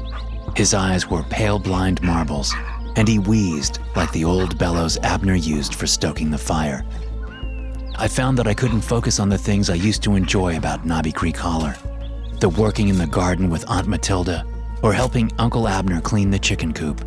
His 0.57 0.73
eyes 0.73 1.07
were 1.07 1.23
pale 1.25 1.59
blind 1.59 2.01
marbles, 2.03 2.55
and 2.97 3.07
he 3.07 3.19
wheezed 3.19 3.81
like 3.95 4.11
the 4.13 4.25
old 4.25 4.57
bellows 4.59 4.97
Abner 5.03 5.35
used 5.35 5.75
for 5.75 5.87
stoking 5.87 6.31
the 6.31 6.39
fire. 6.39 6.87
I 7.97 8.09
found 8.09 8.39
that 8.39 8.47
I 8.47 8.55
couldn't 8.55 8.81
focus 8.81 9.21
on 9.21 9.29
the 9.29 9.37
things 9.37 9.69
I 9.69 9.75
used 9.75 10.03
to 10.05 10.17
enjoy 10.17 10.57
about 10.57 10.87
Knobby 10.87 11.13
Creek 11.13 11.37
Holler 11.37 11.77
the 12.41 12.49
working 12.49 12.89
in 12.89 12.97
the 12.97 13.07
garden 13.07 13.51
with 13.51 13.69
Aunt 13.69 13.87
Matilda, 13.87 14.47
or 14.83 14.95
helping 14.95 15.31
Uncle 15.39 15.69
Abner 15.69 16.01
clean 16.01 16.31
the 16.31 16.39
chicken 16.39 16.73
coop. 16.73 17.05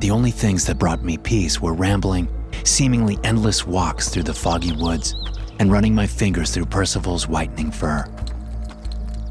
The 0.00 0.10
only 0.10 0.30
things 0.30 0.64
that 0.64 0.78
brought 0.78 1.04
me 1.04 1.18
peace 1.18 1.60
were 1.60 1.74
rambling, 1.74 2.26
seemingly 2.62 3.18
endless 3.24 3.66
walks 3.66 4.08
through 4.08 4.22
the 4.22 4.34
foggy 4.34 4.72
woods 4.72 5.14
and 5.58 5.72
running 5.72 5.94
my 5.94 6.06
fingers 6.06 6.50
through 6.50 6.66
Percival's 6.66 7.28
whitening 7.28 7.70
fur. 7.70 8.04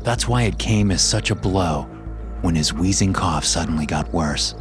That's 0.02 0.28
why 0.28 0.44
it 0.44 0.60
came 0.60 0.92
as 0.92 1.02
such 1.02 1.32
a 1.32 1.36
blow 1.36 1.84
when 2.42 2.56
his 2.56 2.74
wheezing 2.74 3.14
cough 3.14 3.46
suddenly 3.46 3.86
got 3.86 4.12
worse. 4.14 4.56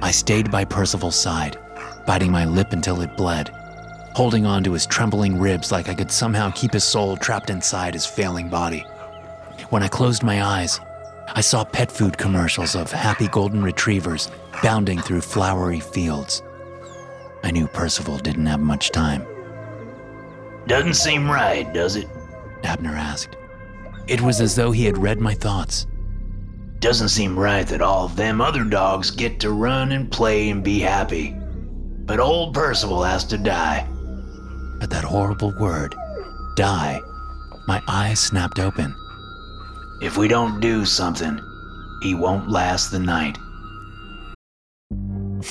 I 0.00 0.10
stayed 0.10 0.50
by 0.50 0.64
Percival's 0.64 1.20
side, 1.20 1.58
biting 2.06 2.32
my 2.32 2.44
lip 2.44 2.72
until 2.72 3.02
it 3.02 3.16
bled, 3.16 3.50
holding 4.14 4.46
on 4.46 4.64
to 4.64 4.72
his 4.72 4.86
trembling 4.86 5.38
ribs 5.38 5.70
like 5.70 5.88
I 5.88 5.94
could 5.94 6.10
somehow 6.10 6.50
keep 6.50 6.72
his 6.72 6.84
soul 6.84 7.16
trapped 7.16 7.50
inside 7.50 7.94
his 7.94 8.06
failing 8.06 8.48
body. 8.48 8.80
When 9.70 9.82
I 9.82 9.88
closed 9.88 10.22
my 10.22 10.42
eyes, 10.42 10.80
I 11.34 11.40
saw 11.40 11.64
pet 11.64 11.90
food 11.90 12.18
commercials 12.18 12.74
of 12.74 12.90
happy 12.90 13.28
golden 13.28 13.62
retrievers 13.62 14.30
bounding 14.62 15.00
through 15.00 15.20
flowery 15.20 15.80
fields. 15.80 16.42
I 17.42 17.50
knew 17.50 17.66
Percival 17.66 18.18
didn't 18.18 18.46
have 18.46 18.60
much 18.60 18.90
time. 18.90 19.26
Doesn't 20.66 20.94
seem 20.94 21.30
right, 21.30 21.72
does 21.72 21.96
it? 21.96 22.08
Abner 22.62 22.94
asked. 22.94 23.36
It 24.06 24.20
was 24.20 24.40
as 24.40 24.54
though 24.54 24.70
he 24.70 24.84
had 24.84 24.98
read 24.98 25.20
my 25.20 25.34
thoughts. 25.34 25.86
Doesn't 26.78 27.10
seem 27.10 27.38
right 27.38 27.66
that 27.68 27.82
all 27.82 28.04
of 28.04 28.16
them 28.16 28.40
other 28.40 28.64
dogs 28.64 29.10
get 29.10 29.38
to 29.40 29.50
run 29.50 29.92
and 29.92 30.10
play 30.10 30.50
and 30.50 30.62
be 30.62 30.80
happy. 30.80 31.36
But 32.04 32.20
old 32.20 32.54
Percival 32.54 33.02
has 33.02 33.24
to 33.26 33.38
die. 33.38 33.86
At 34.80 34.90
that 34.90 35.04
horrible 35.04 35.54
word, 35.58 35.94
die, 36.56 37.00
my 37.68 37.80
eyes 37.86 38.18
snapped 38.18 38.58
open. 38.58 38.94
If 40.00 40.16
we 40.16 40.26
don't 40.26 40.58
do 40.58 40.84
something, 40.84 41.40
he 42.02 42.14
won't 42.14 42.50
last 42.50 42.90
the 42.90 42.98
night. 42.98 43.38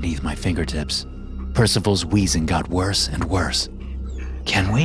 Beneath 0.00 0.22
my 0.22 0.36
fingertips, 0.36 1.06
Percival's 1.54 2.04
wheezing 2.06 2.46
got 2.46 2.68
worse 2.68 3.08
and 3.08 3.24
worse. 3.24 3.68
Can 4.44 4.72
we? 4.72 4.84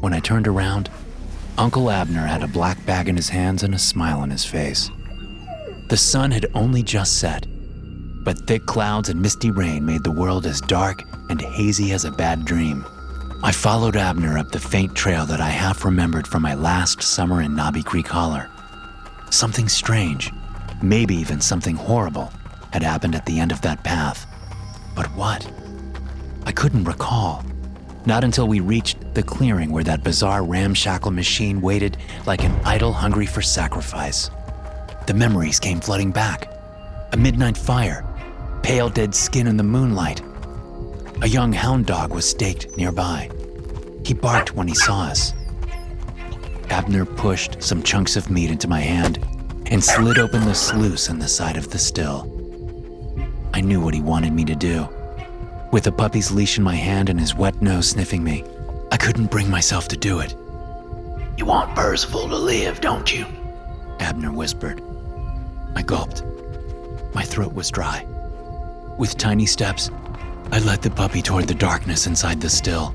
When 0.00 0.14
I 0.14 0.20
turned 0.20 0.48
around, 0.48 0.88
Uncle 1.58 1.90
Abner 1.90 2.24
had 2.24 2.42
a 2.42 2.48
black 2.48 2.82
bag 2.86 3.10
in 3.10 3.16
his 3.16 3.28
hands 3.28 3.62
and 3.62 3.74
a 3.74 3.78
smile 3.78 4.20
on 4.20 4.30
his 4.30 4.42
face. 4.42 4.90
The 5.90 5.98
sun 5.98 6.30
had 6.30 6.46
only 6.54 6.82
just 6.82 7.18
set, 7.18 7.44
but 8.24 8.46
thick 8.46 8.64
clouds 8.64 9.10
and 9.10 9.20
misty 9.20 9.50
rain 9.50 9.84
made 9.84 10.02
the 10.02 10.10
world 10.10 10.46
as 10.46 10.62
dark 10.62 11.02
and 11.28 11.38
hazy 11.38 11.92
as 11.92 12.06
a 12.06 12.10
bad 12.10 12.46
dream. 12.46 12.86
I 13.42 13.52
followed 13.52 13.96
Abner 13.96 14.38
up 14.38 14.50
the 14.50 14.60
faint 14.60 14.94
trail 14.94 15.26
that 15.26 15.42
I 15.42 15.50
half 15.50 15.84
remembered 15.84 16.26
from 16.26 16.40
my 16.40 16.54
last 16.54 17.02
summer 17.02 17.42
in 17.42 17.54
Knobby 17.54 17.82
Creek 17.82 18.08
Holler. 18.08 18.48
Something 19.28 19.68
strange, 19.68 20.32
maybe 20.80 21.14
even 21.16 21.42
something 21.42 21.76
horrible, 21.76 22.32
had 22.72 22.82
happened 22.82 23.14
at 23.14 23.26
the 23.26 23.40
end 23.40 23.52
of 23.52 23.60
that 23.62 23.84
path. 23.84 24.26
But 24.94 25.06
what? 25.16 25.50
I 26.46 26.52
couldn't 26.52 26.84
recall. 26.84 27.44
Not 28.06 28.24
until 28.24 28.48
we 28.48 28.60
reached 28.60 29.14
the 29.14 29.22
clearing 29.22 29.70
where 29.70 29.84
that 29.84 30.02
bizarre 30.02 30.44
ramshackle 30.44 31.10
machine 31.10 31.60
waited 31.60 31.98
like 32.26 32.44
an 32.44 32.58
idol 32.64 32.92
hungry 32.92 33.26
for 33.26 33.42
sacrifice. 33.42 34.30
The 35.06 35.14
memories 35.14 35.60
came 35.60 35.80
flooding 35.80 36.10
back. 36.10 36.50
A 37.12 37.16
midnight 37.16 37.56
fire, 37.56 38.06
pale 38.62 38.88
dead 38.88 39.14
skin 39.14 39.46
in 39.46 39.56
the 39.56 39.62
moonlight. 39.62 40.22
A 41.22 41.28
young 41.28 41.52
hound 41.52 41.86
dog 41.86 42.14
was 42.14 42.28
staked 42.28 42.76
nearby. 42.76 43.30
He 44.04 44.14
barked 44.14 44.54
when 44.54 44.68
he 44.68 44.74
saw 44.74 45.02
us. 45.02 45.34
Abner 46.70 47.04
pushed 47.04 47.62
some 47.62 47.82
chunks 47.82 48.16
of 48.16 48.30
meat 48.30 48.50
into 48.50 48.68
my 48.68 48.80
hand 48.80 49.18
and 49.66 49.82
slid 49.82 50.18
open 50.18 50.44
the 50.44 50.54
sluice 50.54 51.08
in 51.08 51.18
the 51.18 51.28
side 51.28 51.56
of 51.56 51.70
the 51.70 51.78
still. 51.78 52.39
I 53.52 53.60
knew 53.60 53.80
what 53.80 53.94
he 53.94 54.00
wanted 54.00 54.32
me 54.32 54.44
to 54.44 54.54
do. 54.54 54.88
With 55.72 55.84
the 55.84 55.92
puppy's 55.92 56.30
leash 56.30 56.58
in 56.58 56.64
my 56.64 56.74
hand 56.74 57.08
and 57.08 57.18
his 57.18 57.34
wet 57.34 57.60
nose 57.62 57.90
sniffing 57.90 58.24
me, 58.24 58.44
I 58.92 58.96
couldn't 58.96 59.30
bring 59.30 59.48
myself 59.50 59.88
to 59.88 59.96
do 59.96 60.20
it. 60.20 60.34
You 61.36 61.46
want 61.46 61.74
Percival 61.74 62.28
to 62.28 62.36
live, 62.36 62.80
don't 62.80 63.16
you? 63.16 63.26
Abner 63.98 64.32
whispered. 64.32 64.82
I 65.74 65.82
gulped. 65.82 66.22
My 67.14 67.22
throat 67.22 67.54
was 67.54 67.70
dry. 67.70 68.04
With 68.98 69.16
tiny 69.16 69.46
steps, 69.46 69.90
I 70.52 70.58
led 70.58 70.82
the 70.82 70.90
puppy 70.90 71.22
toward 71.22 71.46
the 71.46 71.54
darkness 71.54 72.06
inside 72.06 72.40
the 72.40 72.50
still. 72.50 72.94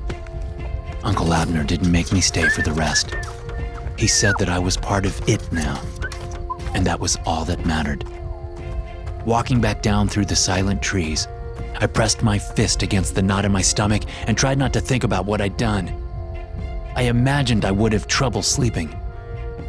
Uncle 1.02 1.32
Abner 1.32 1.64
didn't 1.64 1.90
make 1.90 2.12
me 2.12 2.20
stay 2.20 2.48
for 2.48 2.62
the 2.62 2.72
rest. 2.72 3.14
He 3.98 4.06
said 4.06 4.34
that 4.38 4.48
I 4.48 4.58
was 4.58 4.76
part 4.76 5.06
of 5.06 5.28
it 5.28 5.50
now, 5.50 5.80
and 6.74 6.86
that 6.86 7.00
was 7.00 7.16
all 7.24 7.44
that 7.46 7.64
mattered. 7.64 8.04
Walking 9.26 9.60
back 9.60 9.82
down 9.82 10.06
through 10.06 10.26
the 10.26 10.36
silent 10.36 10.80
trees, 10.80 11.26
I 11.80 11.88
pressed 11.88 12.22
my 12.22 12.38
fist 12.38 12.84
against 12.84 13.16
the 13.16 13.22
knot 13.22 13.44
in 13.44 13.50
my 13.50 13.60
stomach 13.60 14.04
and 14.28 14.38
tried 14.38 14.56
not 14.56 14.72
to 14.74 14.80
think 14.80 15.02
about 15.02 15.26
what 15.26 15.40
I'd 15.40 15.56
done. 15.56 15.88
I 16.94 17.02
imagined 17.02 17.64
I 17.64 17.72
would 17.72 17.92
have 17.92 18.06
trouble 18.06 18.40
sleeping, 18.40 18.96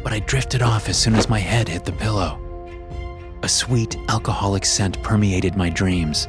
but 0.04 0.12
I 0.12 0.20
drifted 0.20 0.62
off 0.62 0.88
as 0.88 0.96
soon 0.96 1.16
as 1.16 1.28
my 1.28 1.40
head 1.40 1.68
hit 1.68 1.84
the 1.84 1.90
pillow. 1.90 2.38
A 3.42 3.48
sweet, 3.48 3.96
alcoholic 4.08 4.64
scent 4.64 5.02
permeated 5.02 5.56
my 5.56 5.70
dreams. 5.70 6.28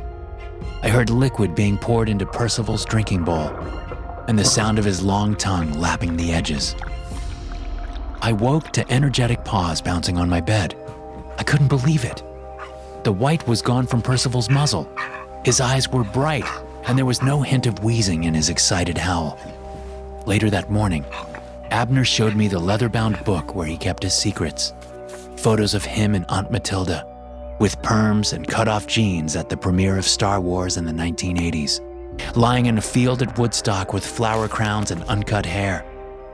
I 0.81 0.89
heard 0.89 1.11
liquid 1.11 1.53
being 1.53 1.77
poured 1.77 2.09
into 2.09 2.25
Percival's 2.25 2.83
drinking 2.83 3.25
bowl 3.25 3.49
and 4.27 4.39
the 4.39 4.43
sound 4.43 4.79
of 4.79 4.85
his 4.85 5.03
long 5.03 5.35
tongue 5.35 5.73
lapping 5.73 6.17
the 6.17 6.33
edges. 6.33 6.75
I 8.23 8.31
woke 8.31 8.71
to 8.71 8.91
energetic 8.91 9.45
paws 9.45 9.83
bouncing 9.83 10.17
on 10.17 10.29
my 10.29 10.41
bed. 10.41 10.75
I 11.37 11.43
couldn't 11.43 11.67
believe 11.67 12.03
it. 12.03 12.23
The 13.09 13.13
white 13.13 13.47
was 13.47 13.63
gone 13.63 13.87
from 13.87 14.03
Percival's 14.03 14.51
muzzle. 14.51 14.87
His 15.43 15.59
eyes 15.59 15.89
were 15.89 16.03
bright, 16.03 16.45
and 16.85 16.95
there 16.95 17.07
was 17.07 17.23
no 17.23 17.41
hint 17.41 17.65
of 17.65 17.83
wheezing 17.83 18.25
in 18.25 18.35
his 18.35 18.49
excited 18.49 18.99
howl. 18.99 19.35
Later 20.27 20.51
that 20.51 20.69
morning, 20.69 21.03
Abner 21.71 22.05
showed 22.05 22.35
me 22.35 22.47
the 22.47 22.59
leather 22.59 22.87
bound 22.87 23.23
book 23.23 23.55
where 23.55 23.65
he 23.65 23.77
kept 23.77 24.03
his 24.03 24.13
secrets 24.13 24.73
photos 25.37 25.73
of 25.73 25.83
him 25.83 26.13
and 26.13 26.23
Aunt 26.29 26.51
Matilda, 26.51 27.03
with 27.59 27.81
perms 27.81 28.33
and 28.33 28.47
cut 28.47 28.67
off 28.67 28.85
jeans 28.85 29.35
at 29.35 29.49
the 29.49 29.57
premiere 29.57 29.97
of 29.97 30.05
Star 30.05 30.39
Wars 30.39 30.77
in 30.77 30.85
the 30.85 30.91
1980s, 30.91 31.81
lying 32.35 32.67
in 32.67 32.77
a 32.77 32.81
field 32.93 33.23
at 33.23 33.39
Woodstock 33.39 33.91
with 33.91 34.05
flower 34.05 34.47
crowns 34.47 34.91
and 34.91 35.03
uncut 35.05 35.47
hair, 35.47 35.83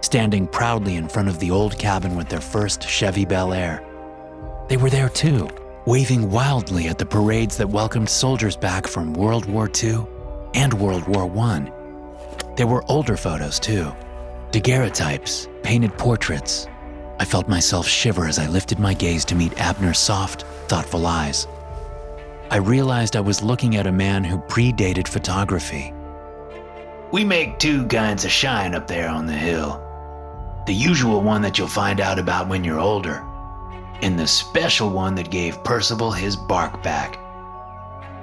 standing 0.01 0.45
proudly 0.45 0.97
in 0.97 1.07
front 1.07 1.29
of 1.29 1.39
the 1.39 1.51
old 1.51 1.79
cabin 1.79 2.17
with 2.17 2.27
their 2.27 2.41
first 2.41 2.85
Chevy 2.85 3.23
Bel 3.23 3.53
Air. 3.53 3.81
They 4.67 4.75
were 4.75 4.89
there 4.89 5.07
too, 5.07 5.49
waving 5.85 6.31
wildly 6.31 6.87
at 6.87 6.97
the 6.97 7.05
parades 7.05 7.57
that 7.57 7.69
welcomed 7.69 8.09
soldiers 8.09 8.57
back 8.57 8.87
from 8.87 9.13
World 9.13 9.45
War 9.45 9.69
II 9.83 10.05
and 10.55 10.73
World 10.73 11.07
War 11.07 11.31
I. 11.45 11.71
There 12.57 12.65
were 12.65 12.83
older 12.87 13.15
photos 13.15 13.59
too, 13.59 13.93
daguerreotypes, 14.51 15.47
painted 15.61 15.95
portraits. 15.97 16.67
I 17.19 17.25
felt 17.25 17.47
myself 17.47 17.87
shiver 17.87 18.25
as 18.25 18.39
I 18.39 18.47
lifted 18.47 18.79
my 18.79 18.93
gaze 18.95 19.23
to 19.25 19.35
meet 19.35 19.59
Abner's 19.59 19.99
soft, 19.99 20.41
thoughtful 20.67 21.05
eyes. 21.05 21.47
I 22.49 22.57
realized 22.57 23.15
I 23.15 23.21
was 23.21 23.43
looking 23.43 23.75
at 23.75 23.87
a 23.87 23.91
man 23.91 24.23
who 24.23 24.39
predated 24.39 25.07
photography. 25.07 25.93
We 27.11 27.23
make 27.23 27.59
two 27.59 27.85
kinds 27.87 28.25
of 28.25 28.31
shine 28.31 28.73
up 28.73 28.87
there 28.87 29.07
on 29.07 29.27
the 29.27 29.33
hill. 29.33 29.81
The 30.65 30.73
usual 30.73 31.21
one 31.21 31.43
that 31.43 31.57
you'll 31.59 31.67
find 31.67 32.01
out 32.01 32.17
about 32.17 32.49
when 32.49 32.63
you're 32.63 32.79
older, 32.79 33.23
and 34.01 34.17
the 34.17 34.27
special 34.27 34.89
one 34.89 35.15
that 35.15 35.31
gave 35.31 35.63
Percival 35.63 36.11
his 36.11 36.35
bark 36.35 36.81
back. 36.83 37.19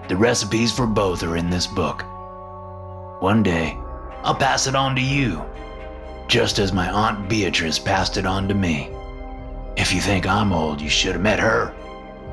The 0.09 0.17
recipes 0.17 0.73
for 0.73 0.87
both 0.87 1.23
are 1.23 1.37
in 1.37 1.51
this 1.51 1.67
book. 1.67 2.05
One 3.21 3.43
day, 3.43 3.79
I'll 4.25 4.35
pass 4.35 4.67
it 4.67 4.75
on 4.75 4.95
to 4.97 5.01
you, 5.01 5.45
just 6.29 6.59
as 6.59 6.73
my 6.73 6.91
Aunt 6.91 7.29
Beatrice 7.29 7.79
passed 7.79 8.17
it 8.17 8.27
on 8.27 8.49
to 8.49 8.55
me. 8.55 8.91
If 9.77 9.93
you 9.93 10.01
think 10.01 10.27
I'm 10.27 10.53
old, 10.53 10.81
you 10.81 10.89
should 10.89 11.13
have 11.15 11.23
met 11.23 11.41
her. 11.41 11.75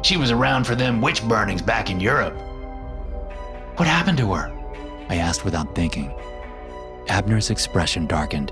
She 0.02 0.18
was 0.18 0.32
around 0.32 0.66
for 0.66 0.76
them 0.76 1.02
witch 1.02 1.28
burnings 1.28 1.62
back 1.62 1.90
in 1.90 2.00
Europe. 2.00 2.36
What 3.78 3.88
happened 3.88 4.18
to 4.18 4.34
her? 4.34 4.52
I 5.10 5.16
asked 5.16 5.46
without 5.46 5.74
thinking. 5.74 6.14
Abner's 7.08 7.50
expression 7.50 8.06
darkened. 8.06 8.52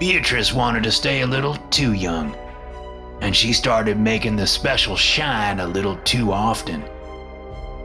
Beatrice 0.00 0.52
wanted 0.52 0.82
to 0.84 0.92
stay 0.92 1.22
a 1.22 1.26
little 1.26 1.56
too 1.70 1.92
young, 1.92 2.36
and 3.20 3.34
she 3.34 3.52
started 3.52 3.98
making 3.98 4.36
the 4.36 4.46
special 4.46 4.96
shine 4.96 5.60
a 5.60 5.66
little 5.66 5.96
too 6.04 6.32
often. 6.32 6.84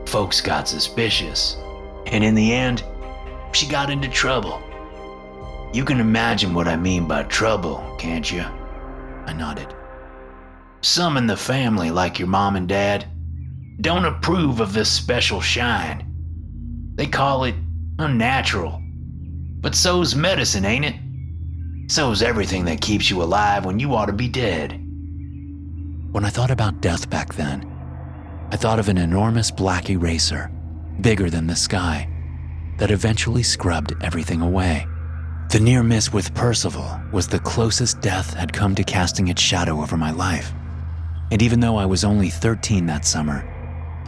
Folks 0.06 0.42
got 0.42 0.68
suspicious, 0.68 1.58
and 2.06 2.24
in 2.24 2.36
the 2.36 2.54
end, 2.54 2.84
she 3.52 3.68
got 3.68 3.90
into 3.90 4.08
trouble. 4.08 4.62
You 5.74 5.84
can 5.86 6.00
imagine 6.00 6.54
what 6.54 6.68
I 6.68 6.76
mean 6.76 7.08
by 7.08 7.24
trouble, 7.24 7.84
can't 7.98 8.32
you? 8.32 8.42
I 9.26 9.34
nodded. 9.34 9.74
Some 10.82 11.18
in 11.18 11.28
the 11.28 11.38
family, 11.38 11.90
like 11.90 12.20
your 12.20 12.28
mom 12.28 12.56
and 12.56 12.68
dad, 12.68 13.06
don't 13.82 14.06
approve 14.06 14.60
of 14.60 14.74
this 14.74 14.92
special 14.92 15.42
shine. 15.42 16.06
They 16.96 17.08
call 17.08 17.46
it 17.46 17.56
unnatural. 17.98 18.82
But 19.62 19.76
so's 19.76 20.14
medicine, 20.14 20.66
ain't 20.66 20.86
it? 20.86 21.92
So's 21.92 22.22
everything 22.22 22.66
that 22.66 22.82
keeps 22.82 23.10
you 23.10 23.24
alive 23.24 23.66
when 23.66 23.80
you 23.80 23.96
ought 23.96 24.08
to 24.08 24.14
be 24.14 24.28
dead. 24.28 24.83
When 26.14 26.26
I 26.26 26.30
thought 26.30 26.52
about 26.52 26.80
death 26.80 27.10
back 27.10 27.34
then, 27.34 27.68
I 28.52 28.56
thought 28.56 28.78
of 28.78 28.88
an 28.88 29.00
enormous 29.00 29.50
black 29.50 29.90
eraser, 29.90 30.52
bigger 31.02 31.32
than 31.32 31.48
the 31.48 31.56
sky, 31.56 32.08
that 32.78 32.92
eventually 32.92 33.42
scrubbed 33.42 33.96
everything 34.00 34.42
away. 34.42 34.86
The 35.50 35.60
near 35.60 35.82
miss 35.82 36.14
with 36.14 36.36
Percival 36.36 37.02
was 37.12 37.28
the 37.28 37.40
closest 37.40 38.00
death 38.02 38.32
had 38.36 38.54
come 38.54 38.76
to 38.76 38.84
casting 38.84 39.28
its 39.28 39.42
shadow 39.42 39.82
over 39.82 39.98
my 39.98 40.12
life. 40.12 40.54
And 41.32 41.42
even 41.42 41.60
though 41.60 41.78
I 41.78 41.88
was 41.88 42.04
only 42.04 42.30
13 42.30 42.86
that 42.86 43.06
summer, 43.06 43.44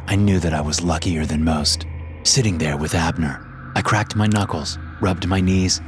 I 0.06 0.15
knew 0.15 0.39
that 0.41 0.54
I 0.54 0.62
was 0.62 0.84
luckier 0.84 1.26
than 1.26 1.44
most. 1.44 1.88
Sitting 2.22 2.60
there 2.60 2.78
with 2.78 2.94
Abner, 2.94 3.44
I 3.74 3.82
cracked 3.82 4.15
my 4.15 4.28
knuckles, 4.28 4.78
rubbed 5.02 5.28
my 5.28 5.41
knees, 5.41 5.82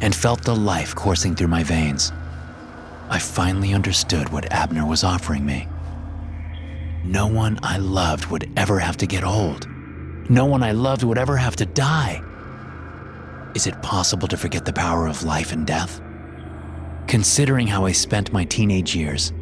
and 0.00 0.16
felt 0.16 0.44
the 0.44 0.56
life 0.56 0.94
coursing 0.94 1.34
through 1.34 1.48
my 1.48 1.62
veins. 1.62 2.10
I 3.10 3.18
finally 3.18 3.72
understood 3.72 4.28
what 4.28 4.52
Abner 4.52 4.86
was 4.86 5.02
offering 5.02 5.46
me. 5.46 5.66
No 7.04 7.26
one 7.26 7.58
I 7.62 7.78
loved 7.78 8.26
would 8.26 8.50
ever 8.56 8.78
have 8.78 8.98
to 8.98 9.06
get 9.06 9.24
old. 9.24 9.66
No 10.28 10.44
one 10.44 10.62
I 10.62 10.72
loved 10.72 11.04
would 11.04 11.16
ever 11.16 11.36
have 11.36 11.56
to 11.56 11.66
die. 11.66 12.22
Is 13.54 13.66
it 13.66 13.80
possible 13.80 14.28
to 14.28 14.36
forget 14.36 14.66
the 14.66 14.74
power 14.74 15.06
of 15.06 15.24
life 15.24 15.52
and 15.52 15.66
death? 15.66 16.02
Considering 17.06 17.66
how 17.66 17.86
I 17.86 17.92
spent 17.92 18.32
my 18.32 18.44
teenage 18.44 18.94
years, 18.94 19.32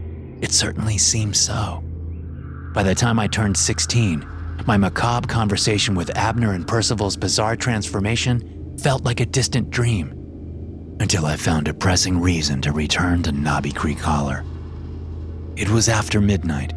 it 0.41 0.53
certainly 0.53 0.97
seems 0.97 1.41
so. 1.41 1.83
By 2.73 2.85
the 2.85 2.95
time 2.95 3.19
I 3.19 3.27
turned 3.27 3.57
16, 3.57 4.25
my 4.67 4.77
macabre 4.77 5.27
conversation 5.27 5.97
with 5.97 6.17
Abner 6.17 6.53
and 6.53 6.69
Percival's 6.69 7.17
bizarre 7.17 7.57
transformation 7.57 8.77
felt 8.79 9.05
like 9.05 9.19
a 9.19 9.27
distant 9.27 9.71
dream 9.71 10.26
until 11.01 11.27
I 11.27 11.37
found 11.37 11.69
a 11.69 11.75
pressing 11.75 12.21
reason 12.21 12.61
to 12.63 12.73
return 12.73 13.23
to 13.25 13.33
Knobby 13.33 13.73
Creek 13.73 13.99
Holler. 13.99 14.45
It 15.57 15.69
was 15.69 15.89
after 15.89 16.21
midnight. 16.21 16.73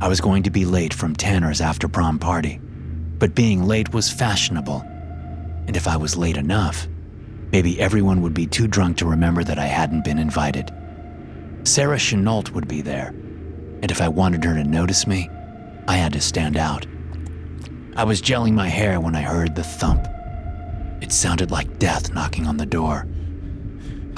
I 0.00 0.08
was 0.08 0.20
going 0.20 0.42
to 0.44 0.50
be 0.50 0.64
late 0.64 0.94
from 0.94 1.16
Tanner's 1.16 1.60
after 1.60 1.88
prom 1.88 2.18
party, 2.18 2.60
but 3.18 3.34
being 3.34 3.64
late 3.64 3.92
was 3.92 4.10
fashionable. 4.10 4.82
And 5.66 5.76
if 5.76 5.88
I 5.88 5.96
was 5.96 6.16
late 6.16 6.36
enough, 6.36 6.86
maybe 7.50 7.80
everyone 7.80 8.22
would 8.22 8.34
be 8.34 8.46
too 8.46 8.68
drunk 8.68 8.98
to 8.98 9.06
remember 9.06 9.42
that 9.44 9.58
I 9.58 9.66
hadn't 9.66 10.04
been 10.04 10.18
invited. 10.18 10.72
Sarah 11.64 11.98
Chenault 11.98 12.50
would 12.54 12.68
be 12.68 12.80
there, 12.80 13.08
and 13.82 13.90
if 13.90 14.00
I 14.00 14.08
wanted 14.08 14.44
her 14.44 14.54
to 14.54 14.64
notice 14.64 15.06
me, 15.06 15.28
I 15.88 15.96
had 15.96 16.12
to 16.12 16.20
stand 16.20 16.56
out. 16.56 16.86
I 17.96 18.04
was 18.04 18.22
gelling 18.22 18.54
my 18.54 18.68
hair 18.68 19.00
when 19.00 19.16
I 19.16 19.22
heard 19.22 19.54
the 19.54 19.64
thump. 19.64 20.06
It 21.00 21.12
sounded 21.12 21.50
like 21.50 21.78
death 21.78 22.12
knocking 22.12 22.46
on 22.46 22.56
the 22.56 22.66
door. 22.66 23.06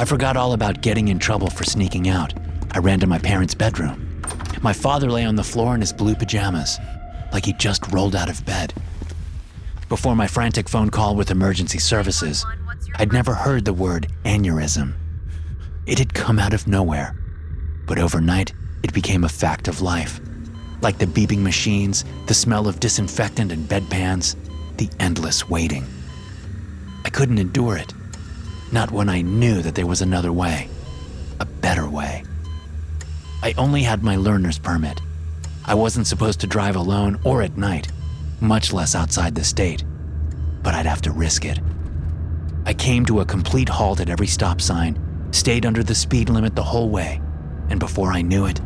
I 0.00 0.06
forgot 0.06 0.34
all 0.34 0.54
about 0.54 0.80
getting 0.80 1.08
in 1.08 1.18
trouble 1.18 1.50
for 1.50 1.64
sneaking 1.64 2.08
out. 2.08 2.32
I 2.70 2.78
ran 2.78 3.00
to 3.00 3.06
my 3.06 3.18
parents' 3.18 3.54
bedroom. 3.54 4.22
My 4.62 4.72
father 4.72 5.10
lay 5.10 5.26
on 5.26 5.34
the 5.34 5.44
floor 5.44 5.74
in 5.74 5.82
his 5.82 5.92
blue 5.92 6.14
pajamas, 6.14 6.78
like 7.34 7.44
he 7.44 7.52
just 7.52 7.92
rolled 7.92 8.16
out 8.16 8.30
of 8.30 8.42
bed. 8.46 8.72
Before 9.90 10.16
my 10.16 10.26
frantic 10.26 10.70
phone 10.70 10.88
call 10.88 11.16
with 11.16 11.30
emergency 11.30 11.76
services, 11.76 12.46
I'd 12.94 13.12
never 13.12 13.34
heard 13.34 13.66
the 13.66 13.74
word 13.74 14.10
aneurysm. 14.24 14.94
It 15.84 15.98
had 15.98 16.14
come 16.14 16.38
out 16.38 16.54
of 16.54 16.66
nowhere, 16.66 17.14
but 17.86 17.98
overnight 17.98 18.54
it 18.82 18.94
became 18.94 19.24
a 19.24 19.28
fact 19.28 19.68
of 19.68 19.82
life. 19.82 20.18
Like 20.80 20.96
the 20.96 21.04
beeping 21.04 21.42
machines, 21.42 22.06
the 22.24 22.32
smell 22.32 22.68
of 22.68 22.80
disinfectant 22.80 23.52
and 23.52 23.68
bedpans, 23.68 24.34
the 24.78 24.88
endless 24.98 25.50
waiting. 25.50 25.84
I 27.04 27.10
couldn't 27.10 27.36
endure 27.36 27.76
it. 27.76 27.92
Not 28.72 28.92
when 28.92 29.08
I 29.08 29.22
knew 29.22 29.62
that 29.62 29.74
there 29.74 29.86
was 29.86 30.00
another 30.00 30.32
way, 30.32 30.68
a 31.40 31.44
better 31.44 31.88
way. 31.88 32.24
I 33.42 33.54
only 33.58 33.82
had 33.82 34.02
my 34.02 34.16
learner's 34.16 34.58
permit. 34.58 35.00
I 35.64 35.74
wasn't 35.74 36.06
supposed 36.06 36.40
to 36.40 36.46
drive 36.46 36.76
alone 36.76 37.18
or 37.24 37.42
at 37.42 37.56
night, 37.56 37.88
much 38.40 38.72
less 38.72 38.94
outside 38.94 39.34
the 39.34 39.44
state, 39.44 39.82
but 40.62 40.74
I'd 40.74 40.86
have 40.86 41.02
to 41.02 41.10
risk 41.10 41.44
it. 41.44 41.58
I 42.64 42.74
came 42.74 43.04
to 43.06 43.20
a 43.20 43.24
complete 43.24 43.68
halt 43.68 44.00
at 44.00 44.10
every 44.10 44.26
stop 44.26 44.60
sign, 44.60 44.98
stayed 45.32 45.66
under 45.66 45.82
the 45.82 45.94
speed 45.94 46.28
limit 46.28 46.54
the 46.54 46.62
whole 46.62 46.90
way, 46.90 47.20
and 47.70 47.80
before 47.80 48.12
I 48.12 48.22
knew 48.22 48.46
it, 48.46 48.60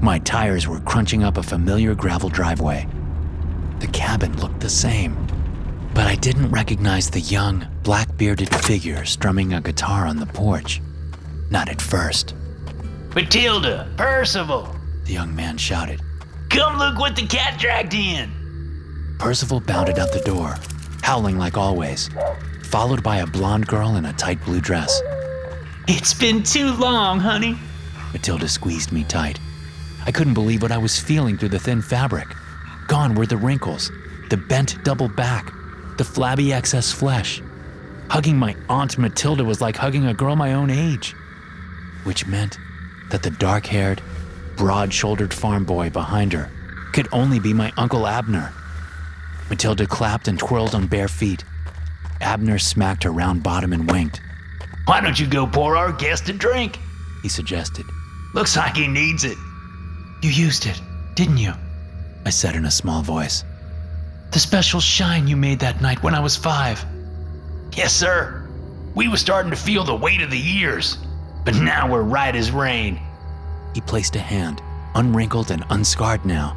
my 0.00 0.18
tires 0.20 0.66
were 0.66 0.80
crunching 0.80 1.22
up 1.22 1.36
a 1.36 1.42
familiar 1.42 1.94
gravel 1.94 2.30
driveway. 2.30 2.88
The 3.80 3.88
cabin 3.88 4.38
looked 4.38 4.60
the 4.60 4.70
same, 4.70 5.26
but 5.94 6.06
I 6.06 6.14
didn't 6.16 6.50
recognize 6.50 7.10
the 7.10 7.20
young, 7.20 7.66
black 7.82 8.16
bearded 8.16 8.54
figure 8.54 9.04
strumming 9.04 9.52
a 9.52 9.60
guitar 9.60 10.06
on 10.06 10.16
the 10.16 10.26
porch. 10.26 10.80
Not 11.50 11.68
at 11.68 11.80
first. 11.82 12.34
Matilda, 13.14 13.88
Percival, 13.96 14.68
The 15.04 15.12
young 15.14 15.34
man 15.34 15.58
shouted. 15.58 16.00
come 16.48 16.78
look 16.78 16.98
what 16.98 17.16
the 17.16 17.26
cat 17.26 17.58
dragged 17.58 17.94
in. 17.94 18.30
Percival 19.18 19.60
bounded 19.60 19.98
out 19.98 20.12
the 20.12 20.20
door, 20.20 20.54
howling 21.02 21.36
like 21.38 21.56
always, 21.56 22.08
followed 22.64 23.02
by 23.02 23.18
a 23.18 23.26
blonde 23.26 23.66
girl 23.66 23.96
in 23.96 24.04
a 24.06 24.12
tight 24.12 24.42
blue 24.44 24.60
dress. 24.60 25.02
It's 25.88 26.14
been 26.14 26.42
too 26.44 26.72
long, 26.74 27.18
honey. 27.18 27.58
Matilda 28.12 28.48
squeezed 28.48 28.92
me 28.92 29.02
tight. 29.04 29.40
I 30.06 30.12
couldn't 30.12 30.34
believe 30.34 30.62
what 30.62 30.72
I 30.72 30.78
was 30.78 30.98
feeling 30.98 31.36
through 31.36 31.48
the 31.50 31.58
thin 31.58 31.82
fabric. 31.82 32.28
Gone 32.86 33.14
were 33.14 33.26
the 33.26 33.36
wrinkles, 33.36 33.90
the 34.30 34.36
bent 34.36 34.82
double 34.84 35.08
back, 35.08 35.52
the 36.00 36.04
flabby 36.04 36.50
excess 36.50 36.90
flesh. 36.90 37.42
Hugging 38.08 38.38
my 38.38 38.56
Aunt 38.70 38.96
Matilda 38.96 39.44
was 39.44 39.60
like 39.60 39.76
hugging 39.76 40.06
a 40.06 40.14
girl 40.14 40.34
my 40.34 40.54
own 40.54 40.70
age, 40.70 41.14
which 42.04 42.26
meant 42.26 42.56
that 43.10 43.22
the 43.22 43.32
dark 43.32 43.66
haired, 43.66 44.00
broad 44.56 44.94
shouldered 44.94 45.34
farm 45.34 45.66
boy 45.66 45.90
behind 45.90 46.32
her 46.32 46.50
could 46.94 47.06
only 47.12 47.38
be 47.38 47.52
my 47.52 47.70
Uncle 47.76 48.06
Abner. 48.06 48.50
Matilda 49.50 49.86
clapped 49.86 50.26
and 50.26 50.38
twirled 50.38 50.74
on 50.74 50.86
bare 50.86 51.06
feet. 51.06 51.44
Abner 52.22 52.58
smacked 52.58 53.02
her 53.02 53.12
round 53.12 53.42
bottom 53.42 53.74
and 53.74 53.90
winked. 53.90 54.22
Why 54.86 55.02
don't 55.02 55.20
you 55.20 55.26
go 55.26 55.46
pour 55.46 55.76
our 55.76 55.92
guest 55.92 56.30
a 56.30 56.32
drink? 56.32 56.78
He 57.22 57.28
suggested. 57.28 57.84
Looks 58.32 58.56
like 58.56 58.74
he 58.74 58.88
needs 58.88 59.24
it. 59.24 59.36
You 60.22 60.30
used 60.30 60.64
it, 60.64 60.80
didn't 61.14 61.36
you? 61.36 61.52
I 62.24 62.30
said 62.30 62.56
in 62.56 62.64
a 62.64 62.70
small 62.70 63.02
voice. 63.02 63.44
The 64.32 64.38
special 64.38 64.80
shine 64.80 65.26
you 65.26 65.36
made 65.36 65.58
that 65.58 65.80
night 65.80 66.02
when 66.04 66.14
I 66.14 66.20
was 66.20 66.36
five. 66.36 66.84
Yes, 67.72 67.92
sir. 67.92 68.48
We 68.94 69.08
was 69.08 69.20
starting 69.20 69.50
to 69.50 69.56
feel 69.56 69.82
the 69.82 69.94
weight 69.94 70.20
of 70.20 70.30
the 70.30 70.38
years, 70.38 70.98
but 71.44 71.56
now 71.56 71.90
we're 71.90 72.02
right 72.02 72.34
as 72.34 72.52
rain. 72.52 73.00
He 73.74 73.80
placed 73.80 74.14
a 74.14 74.20
hand, 74.20 74.62
unwrinkled 74.94 75.50
and 75.50 75.64
unscarred 75.70 76.24
now, 76.24 76.56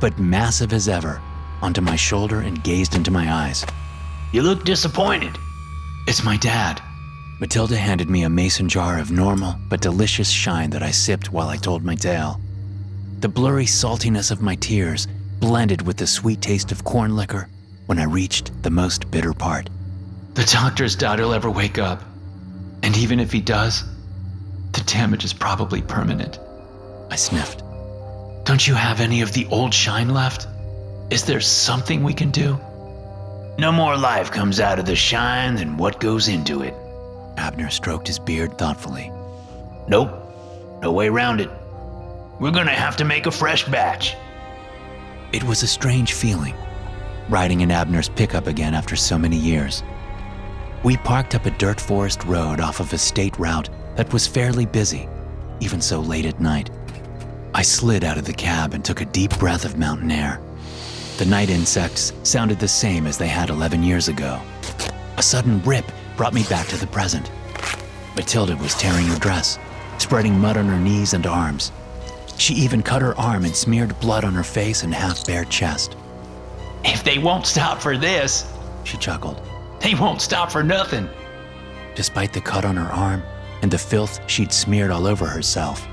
but 0.00 0.18
massive 0.18 0.74
as 0.74 0.86
ever, 0.86 1.20
onto 1.62 1.80
my 1.80 1.96
shoulder 1.96 2.40
and 2.40 2.62
gazed 2.62 2.94
into 2.94 3.10
my 3.10 3.32
eyes. 3.32 3.64
You 4.32 4.42
look 4.42 4.64
disappointed. 4.64 5.36
It's 6.06 6.24
my 6.24 6.36
dad. 6.36 6.82
Matilda 7.40 7.76
handed 7.76 8.10
me 8.10 8.24
a 8.24 8.28
mason 8.28 8.68
jar 8.68 8.98
of 8.98 9.10
normal 9.10 9.56
but 9.70 9.80
delicious 9.80 10.30
shine 10.30 10.70
that 10.70 10.82
I 10.82 10.90
sipped 10.90 11.32
while 11.32 11.48
I 11.48 11.56
told 11.56 11.84
my 11.84 11.94
tale. 11.94 12.38
The 13.20 13.28
blurry 13.28 13.64
saltiness 13.64 14.30
of 14.30 14.42
my 14.42 14.56
tears 14.56 15.08
blended 15.40 15.86
with 15.86 15.96
the 15.96 16.06
sweet 16.06 16.40
taste 16.40 16.72
of 16.72 16.84
corn 16.84 17.16
liquor 17.16 17.48
when 17.86 17.98
I 17.98 18.04
reached 18.04 18.62
the 18.62 18.70
most 18.70 19.10
bitter 19.10 19.32
part. 19.32 19.68
The 20.34 20.44
doctors 20.44 20.96
doubt 20.96 21.18
he'll 21.18 21.32
ever 21.32 21.50
wake 21.50 21.78
up. 21.78 22.02
And 22.82 22.96
even 22.96 23.20
if 23.20 23.32
he 23.32 23.40
does, 23.40 23.84
the 24.72 24.82
damage 24.82 25.24
is 25.24 25.32
probably 25.32 25.80
permanent. 25.80 26.38
I 27.10 27.16
sniffed. 27.16 27.62
Don't 28.44 28.66
you 28.66 28.74
have 28.74 29.00
any 29.00 29.22
of 29.22 29.32
the 29.32 29.46
old 29.46 29.72
shine 29.72 30.08
left? 30.08 30.46
Is 31.10 31.24
there 31.24 31.40
something 31.40 32.02
we 32.02 32.12
can 32.12 32.30
do? 32.30 32.58
No 33.58 33.70
more 33.70 33.96
life 33.96 34.30
comes 34.30 34.58
out 34.58 34.78
of 34.78 34.86
the 34.86 34.96
shine 34.96 35.54
than 35.54 35.76
what 35.76 36.00
goes 36.00 36.28
into 36.28 36.62
it. 36.62 36.74
Abner 37.36 37.70
stroked 37.70 38.08
his 38.08 38.18
beard 38.18 38.58
thoughtfully. 38.58 39.12
Nope. 39.88 40.10
No 40.82 40.92
way 40.92 41.08
around 41.08 41.40
it. 41.40 41.50
We're 42.40 42.50
gonna 42.50 42.72
have 42.74 42.96
to 42.96 43.04
make 43.04 43.26
a 43.26 43.30
fresh 43.30 43.64
batch. 43.64 44.16
It 45.34 45.42
was 45.42 45.64
a 45.64 45.66
strange 45.66 46.12
feeling, 46.12 46.54
riding 47.28 47.62
in 47.62 47.72
Abner's 47.72 48.08
pickup 48.08 48.46
again 48.46 48.72
after 48.72 48.94
so 48.94 49.18
many 49.18 49.36
years. 49.36 49.82
We 50.84 50.96
parked 50.98 51.34
up 51.34 51.44
a 51.44 51.50
dirt 51.50 51.80
forest 51.80 52.22
road 52.24 52.60
off 52.60 52.78
of 52.78 52.92
a 52.92 52.98
state 52.98 53.36
route 53.36 53.68
that 53.96 54.12
was 54.12 54.28
fairly 54.28 54.64
busy, 54.64 55.08
even 55.58 55.80
so 55.80 55.98
late 55.98 56.24
at 56.24 56.38
night. 56.38 56.70
I 57.52 57.62
slid 57.62 58.04
out 58.04 58.16
of 58.16 58.26
the 58.26 58.32
cab 58.32 58.74
and 58.74 58.84
took 58.84 59.00
a 59.00 59.06
deep 59.06 59.36
breath 59.40 59.64
of 59.64 59.76
mountain 59.76 60.12
air. 60.12 60.40
The 61.16 61.26
night 61.26 61.50
insects 61.50 62.12
sounded 62.22 62.60
the 62.60 62.68
same 62.68 63.04
as 63.04 63.18
they 63.18 63.26
had 63.26 63.50
11 63.50 63.82
years 63.82 64.06
ago. 64.06 64.40
A 65.16 65.22
sudden 65.22 65.60
rip 65.64 65.90
brought 66.16 66.32
me 66.32 66.44
back 66.44 66.68
to 66.68 66.76
the 66.76 66.86
present. 66.86 67.28
Matilda 68.14 68.56
was 68.58 68.74
tearing 68.74 69.06
her 69.06 69.18
dress, 69.18 69.58
spreading 69.98 70.38
mud 70.38 70.56
on 70.56 70.66
her 70.66 70.78
knees 70.78 71.12
and 71.12 71.26
arms. 71.26 71.72
She 72.38 72.54
even 72.54 72.82
cut 72.82 73.02
her 73.02 73.18
arm 73.18 73.44
and 73.44 73.54
smeared 73.54 73.98
blood 74.00 74.24
on 74.24 74.34
her 74.34 74.42
face 74.42 74.82
and 74.82 74.92
half 74.94 75.26
bare 75.26 75.44
chest. 75.44 75.96
If 76.84 77.02
they 77.04 77.18
won't 77.18 77.46
stop 77.46 77.80
for 77.80 77.96
this, 77.96 78.44
She 78.84 78.96
chuckled. 78.98 79.40
they 79.80 79.94
won't 79.94 80.20
stop 80.20 80.50
for 80.52 80.62
nothing. 80.62 81.08
Despite 81.94 82.32
the 82.32 82.40
cut 82.40 82.64
on 82.64 82.76
her 82.76 82.92
arm 82.92 83.22
and 83.62 83.70
the 83.70 83.78
filth 83.78 84.20
she'd 84.28 84.52
smeared 84.52 84.90
all 84.90 85.06
over 85.06 85.26
herself, 85.26 85.86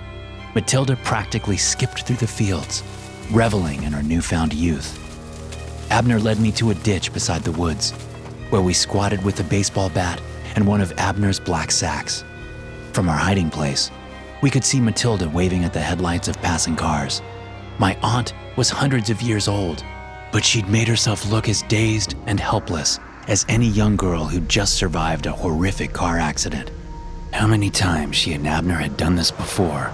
Matilda 0.56 0.98
practically 0.98 1.58
skipped 1.58 2.02
through 2.04 2.18
the 2.18 2.28
fields, 2.28 2.84
reveling 3.32 3.84
in 3.84 3.94
her 3.94 4.04
newfound 4.04 4.54
youth. 4.54 4.98
Abner 5.92 6.20
led 6.20 6.40
me 6.40 6.52
to 6.54 6.72
a 6.72 6.76
ditch 6.76 7.14
beside 7.14 7.44
the 7.44 7.52
woods, 7.54 7.92
where 8.50 8.62
we 8.62 8.74
squatted 8.74 9.24
with 9.24 9.40
a 9.40 9.44
baseball 9.44 9.90
bat 9.90 10.20
and 10.56 10.68
one 10.68 10.82
of 10.82 10.92
Abner's 10.98 11.40
black 11.40 11.72
sacks. 11.72 12.26
From 12.92 13.08
our 13.08 13.16
hiding 13.18 13.50
place, 13.50 13.90
we 14.42 14.50
could 14.50 14.64
see 14.66 14.80
Matilda 14.80 15.30
waving 15.30 15.64
at 15.64 15.74
the 15.74 15.80
headlights 15.80 16.28
of 16.28 16.42
passing 16.42 16.76
cars. 16.76 17.22
My 17.78 17.98
aunt 18.02 18.34
was 18.56 18.70
hundreds 18.70 19.10
of 19.10 19.22
years 19.22 19.48
old, 19.48 19.84
but 20.32 20.44
she'd 20.44 20.68
made 20.68 20.88
herself 20.88 21.30
look 21.30 21.48
as 21.48 21.64
dazed 21.64 22.16
and 22.26 22.40
helpless 22.40 23.00
as 23.28 23.46
any 23.50 23.68
young 23.68 23.96
girl 23.96 24.26
who'd 24.26 24.50
just 24.50 24.76
survived 24.76 25.26
a 25.26 25.32
horrific 25.32 25.94
car 25.94 26.18
accident. 26.18 26.72
How 27.34 27.48
many 27.48 27.70
times 27.70 28.16
she 28.16 28.34
and 28.34 28.48
Abner 28.48 28.76
had 28.76 28.98
done 28.98 29.16
this 29.16 29.32
before, 29.32 29.92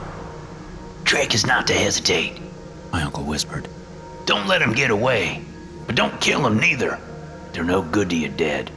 Drake 1.04 1.34
is 1.34 1.46
not 1.46 1.68
to 1.68 1.74
hesitate. 1.74 2.40
my 2.92 3.02
uncle 3.04 3.24
whispered. 3.24 3.68
Don't 4.26 4.48
let 4.48 4.62
him 4.62 4.74
get 4.74 4.92
away. 4.92 5.42
But 5.86 5.96
don't 5.96 6.20
kill 6.20 6.46
him 6.46 6.60
neither. 6.60 7.00
They're 7.54 7.64
no 7.64 7.82
good 7.82 8.10
to 8.10 8.16
you 8.16 8.28
dead. 8.28 8.70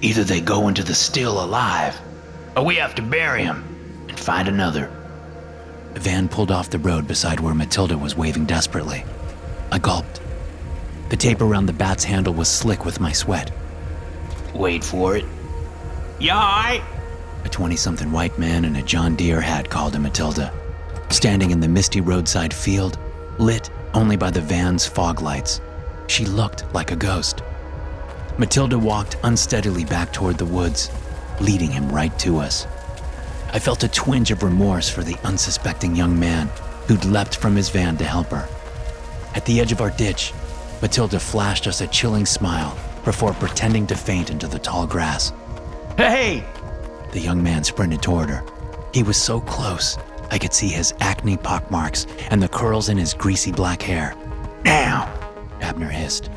Either 0.00 0.22
they 0.22 0.40
go 0.40 0.68
into 0.68 0.84
the 0.84 0.94
still 0.94 1.42
alive, 1.44 2.00
or 2.56 2.64
we 2.64 2.76
have 2.76 2.94
to 2.94 3.02
bury 3.02 3.42
him 3.42 3.64
and 4.08 4.18
find 4.18 4.46
another. 4.46 4.90
A 5.96 5.98
van 5.98 6.28
pulled 6.28 6.50
off 6.50 6.68
the 6.68 6.78
road 6.78 7.08
beside 7.08 7.40
where 7.40 7.54
Matilda 7.54 7.96
was 7.96 8.18
waving 8.18 8.44
desperately. 8.44 9.02
I 9.72 9.78
gulped. 9.78 10.20
The 11.08 11.16
tape 11.16 11.40
around 11.40 11.64
the 11.64 11.72
bat's 11.72 12.04
handle 12.04 12.34
was 12.34 12.48
slick 12.48 12.84
with 12.84 13.00
my 13.00 13.12
sweat. 13.12 13.50
Wait 14.54 14.84
for 14.84 15.16
it. 15.16 15.24
Yai! 16.20 16.82
A 17.44 17.48
20 17.48 17.76
something 17.76 18.12
white 18.12 18.38
man 18.38 18.66
in 18.66 18.76
a 18.76 18.82
John 18.82 19.16
Deere 19.16 19.40
hat 19.40 19.70
called 19.70 19.94
to 19.94 19.98
Matilda, 19.98 20.52
standing 21.08 21.50
in 21.50 21.60
the 21.60 21.68
misty 21.68 22.02
roadside 22.02 22.52
field, 22.52 22.98
lit 23.38 23.70
only 23.94 24.16
by 24.16 24.30
the 24.30 24.42
van's 24.42 24.86
fog 24.86 25.22
lights. 25.22 25.62
She 26.08 26.26
looked 26.26 26.66
like 26.74 26.92
a 26.92 26.96
ghost. 26.96 27.40
Matilda 28.36 28.78
walked 28.78 29.16
unsteadily 29.22 29.86
back 29.86 30.12
toward 30.12 30.36
the 30.36 30.44
woods, 30.44 30.90
leading 31.40 31.70
him 31.70 31.90
right 31.90 32.16
to 32.18 32.36
us. 32.36 32.66
I 33.56 33.58
felt 33.58 33.84
a 33.84 33.88
twinge 33.88 34.30
of 34.30 34.42
remorse 34.42 34.90
for 34.90 35.02
the 35.02 35.16
unsuspecting 35.24 35.96
young 35.96 36.20
man 36.20 36.48
who'd 36.86 37.06
leapt 37.06 37.38
from 37.38 37.56
his 37.56 37.70
van 37.70 37.96
to 37.96 38.04
help 38.04 38.26
her. 38.26 38.46
At 39.34 39.46
the 39.46 39.62
edge 39.62 39.72
of 39.72 39.80
our 39.80 39.88
ditch, 39.88 40.34
Matilda 40.82 41.18
flashed 41.18 41.66
us 41.66 41.80
a 41.80 41.86
chilling 41.86 42.26
smile 42.26 42.76
before 43.02 43.32
pretending 43.32 43.86
to 43.86 43.96
faint 43.96 44.28
into 44.28 44.46
the 44.46 44.58
tall 44.58 44.86
grass. 44.86 45.32
Hey! 45.96 46.44
The 47.12 47.20
young 47.20 47.42
man 47.42 47.64
sprinted 47.64 48.02
toward 48.02 48.28
her. 48.28 48.44
He 48.92 49.02
was 49.02 49.16
so 49.16 49.40
close, 49.40 49.96
I 50.30 50.36
could 50.36 50.52
see 50.52 50.68
his 50.68 50.92
acne 51.00 51.38
pockmarks 51.38 52.06
and 52.28 52.42
the 52.42 52.48
curls 52.48 52.90
in 52.90 52.98
his 52.98 53.14
greasy 53.14 53.52
black 53.52 53.80
hair. 53.80 54.14
Now! 54.66 55.10
Abner 55.62 55.88
hissed. 55.88 56.28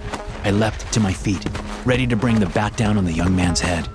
I 0.45 0.51
leapt 0.51 0.89
to 0.93 1.01
my 1.01 1.11
feet, 1.11 1.45
ready 1.83 2.07
to 2.07 2.15
bring 2.15 2.39
the 2.39 2.45
bat 2.45 2.77
down 2.77 2.97
on 2.97 3.03
the 3.03 3.11
young 3.11 3.35
man's 3.35 3.59
head. 3.59 3.89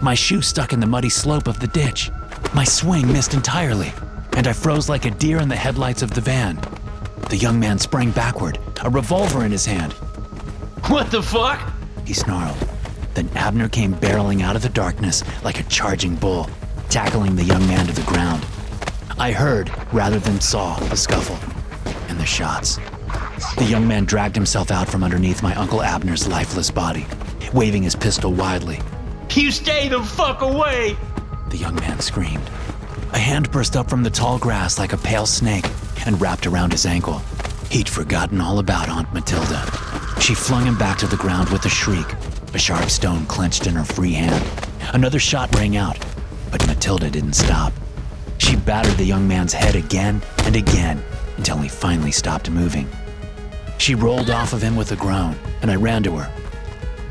My 0.00 0.14
shoe 0.14 0.42
stuck 0.42 0.72
in 0.72 0.78
the 0.78 0.86
muddy 0.86 1.10
slope 1.10 1.48
of 1.48 1.58
the 1.58 1.66
ditch. 1.66 2.08
My 2.54 2.64
swing 2.64 3.10
missed 3.10 3.34
entirely, 3.34 3.92
and 4.36 4.46
I 4.46 4.52
froze 4.52 4.88
like 4.88 5.04
a 5.04 5.10
deer 5.10 5.40
in 5.40 5.48
the 5.48 5.56
headlights 5.56 6.02
of 6.02 6.12
the 6.12 6.20
van. 6.20 6.60
The 7.30 7.36
young 7.36 7.58
man 7.58 7.78
sprang 7.78 8.10
backward, 8.10 8.58
a 8.82 8.90
revolver 8.90 9.44
in 9.44 9.52
his 9.52 9.64
hand. 9.64 9.92
What 10.88 11.10
the 11.10 11.22
fuck? 11.22 11.72
He 12.04 12.12
snarled. 12.12 12.58
Then 13.14 13.28
Abner 13.34 13.68
came 13.68 13.94
barreling 13.94 14.42
out 14.42 14.56
of 14.56 14.62
the 14.62 14.68
darkness 14.68 15.22
like 15.44 15.60
a 15.60 15.64
charging 15.64 16.14
bull, 16.16 16.50
tackling 16.88 17.36
the 17.36 17.44
young 17.44 17.66
man 17.66 17.86
to 17.86 17.92
the 17.92 18.02
ground. 18.02 18.44
I 19.18 19.32
heard, 19.32 19.70
rather 19.92 20.18
than 20.18 20.40
saw, 20.40 20.76
the 20.88 20.96
scuffle 20.96 21.38
and 22.08 22.18
the 22.18 22.26
shots. 22.26 22.78
The 23.56 23.64
young 23.64 23.86
man 23.86 24.04
dragged 24.04 24.34
himself 24.34 24.70
out 24.70 24.88
from 24.88 25.04
underneath 25.04 25.42
my 25.42 25.54
Uncle 25.54 25.82
Abner's 25.82 26.28
lifeless 26.28 26.70
body, 26.70 27.06
waving 27.52 27.82
his 27.82 27.96
pistol 27.96 28.32
wildly. 28.32 28.80
You 29.30 29.50
stay 29.50 29.88
the 29.88 30.02
fuck 30.02 30.42
away! 30.42 30.96
The 31.52 31.58
young 31.58 31.74
man 31.74 32.00
screamed. 32.00 32.50
A 33.12 33.18
hand 33.18 33.50
burst 33.50 33.76
up 33.76 33.90
from 33.90 34.02
the 34.02 34.08
tall 34.08 34.38
grass 34.38 34.78
like 34.78 34.94
a 34.94 34.96
pale 34.96 35.26
snake 35.26 35.66
and 36.06 36.18
wrapped 36.18 36.46
around 36.46 36.72
his 36.72 36.86
ankle. 36.86 37.18
He'd 37.70 37.90
forgotten 37.90 38.40
all 38.40 38.58
about 38.58 38.88
Aunt 38.88 39.12
Matilda. 39.12 39.62
She 40.18 40.34
flung 40.34 40.64
him 40.64 40.78
back 40.78 40.96
to 41.00 41.06
the 41.06 41.18
ground 41.18 41.50
with 41.50 41.66
a 41.66 41.68
shriek, 41.68 42.06
a 42.54 42.58
sharp 42.58 42.88
stone 42.88 43.26
clenched 43.26 43.66
in 43.66 43.74
her 43.74 43.84
free 43.84 44.14
hand. 44.14 44.42
Another 44.94 45.18
shot 45.18 45.54
rang 45.54 45.76
out, 45.76 45.98
but 46.50 46.66
Matilda 46.66 47.10
didn't 47.10 47.34
stop. 47.34 47.74
She 48.38 48.56
battered 48.56 48.96
the 48.96 49.04
young 49.04 49.28
man's 49.28 49.52
head 49.52 49.76
again 49.76 50.22
and 50.44 50.56
again 50.56 51.04
until 51.36 51.58
he 51.58 51.68
finally 51.68 52.12
stopped 52.12 52.48
moving. 52.48 52.88
She 53.76 53.94
rolled 53.94 54.30
off 54.30 54.54
of 54.54 54.62
him 54.62 54.74
with 54.74 54.90
a 54.92 54.96
groan, 54.96 55.36
and 55.60 55.70
I 55.70 55.76
ran 55.76 56.02
to 56.04 56.16
her. 56.16 56.32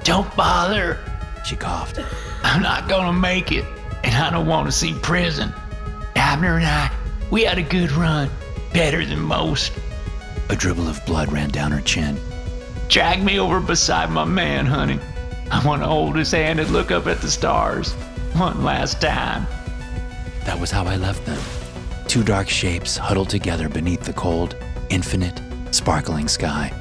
Don't 0.04 0.36
bother. 0.36 0.98
She 1.46 1.56
coughed. 1.56 2.00
I'm 2.44 2.64
not 2.64 2.90
gonna 2.90 3.14
make 3.14 3.52
it, 3.52 3.66
and 4.04 4.16
I 4.16 4.30
don't 4.30 4.48
want 4.48 4.68
to 4.68 4.72
see 4.72 4.94
prison. 5.02 5.54
Abner 6.16 6.58
and 6.58 6.66
I, 6.66 6.92
we 7.30 7.44
had 7.44 7.58
a 7.58 7.64
good 7.64 7.92
run. 7.92 8.30
Better 8.74 9.06
than 9.06 9.20
most. 9.20 9.74
A 10.50 10.56
dribble 10.56 10.88
of 10.88 11.06
blood 11.06 11.32
ran 11.32 11.50
down 11.50 11.72
her 11.72 11.82
chin. 11.82 12.18
Drag 12.88 13.24
me 13.24 13.40
over 13.40 13.60
beside 13.60 14.10
my 14.10 14.24
man, 14.24 14.66
honey. 14.66 15.00
I 15.52 15.66
want 15.66 15.82
to 15.82 15.88
hold 15.88 16.16
his 16.16 16.32
hand 16.32 16.60
and 16.60 16.70
look 16.72 16.92
up 16.92 17.08
at 17.08 17.22
the 17.22 17.30
stars. 17.30 17.94
One 18.34 18.64
last 18.64 19.02
time. 19.02 19.46
That 20.46 20.60
was 20.60 20.72
how 20.72 20.86
I 20.86 20.96
left 20.96 21.26
them. 21.26 21.42
Two 22.08 22.24
dark 22.24 22.50
shapes 22.50 22.98
huddled 22.98 23.30
together 23.30 23.70
beneath 23.70 24.04
the 24.04 24.14
cold, 24.14 24.56
infinite, 24.90 25.40
sparkling 25.72 26.28
sky. 26.28 26.74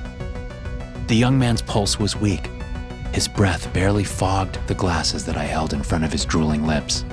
The 1.09 1.17
young 1.17 1.39
man's 1.39 1.63
pulse 1.63 1.99
was 1.99 2.17
weak. 2.17 2.49
His 3.13 3.27
breath 3.27 3.73
barely 3.73 4.05
fogged 4.05 4.59
the 4.69 4.75
glasses 4.75 5.25
that 5.27 5.37
I 5.37 5.45
held 5.45 5.73
in 5.73 5.83
front 5.83 6.05
of 6.05 6.13
his 6.13 6.25
drooling 6.25 6.67
lips. 6.67 7.05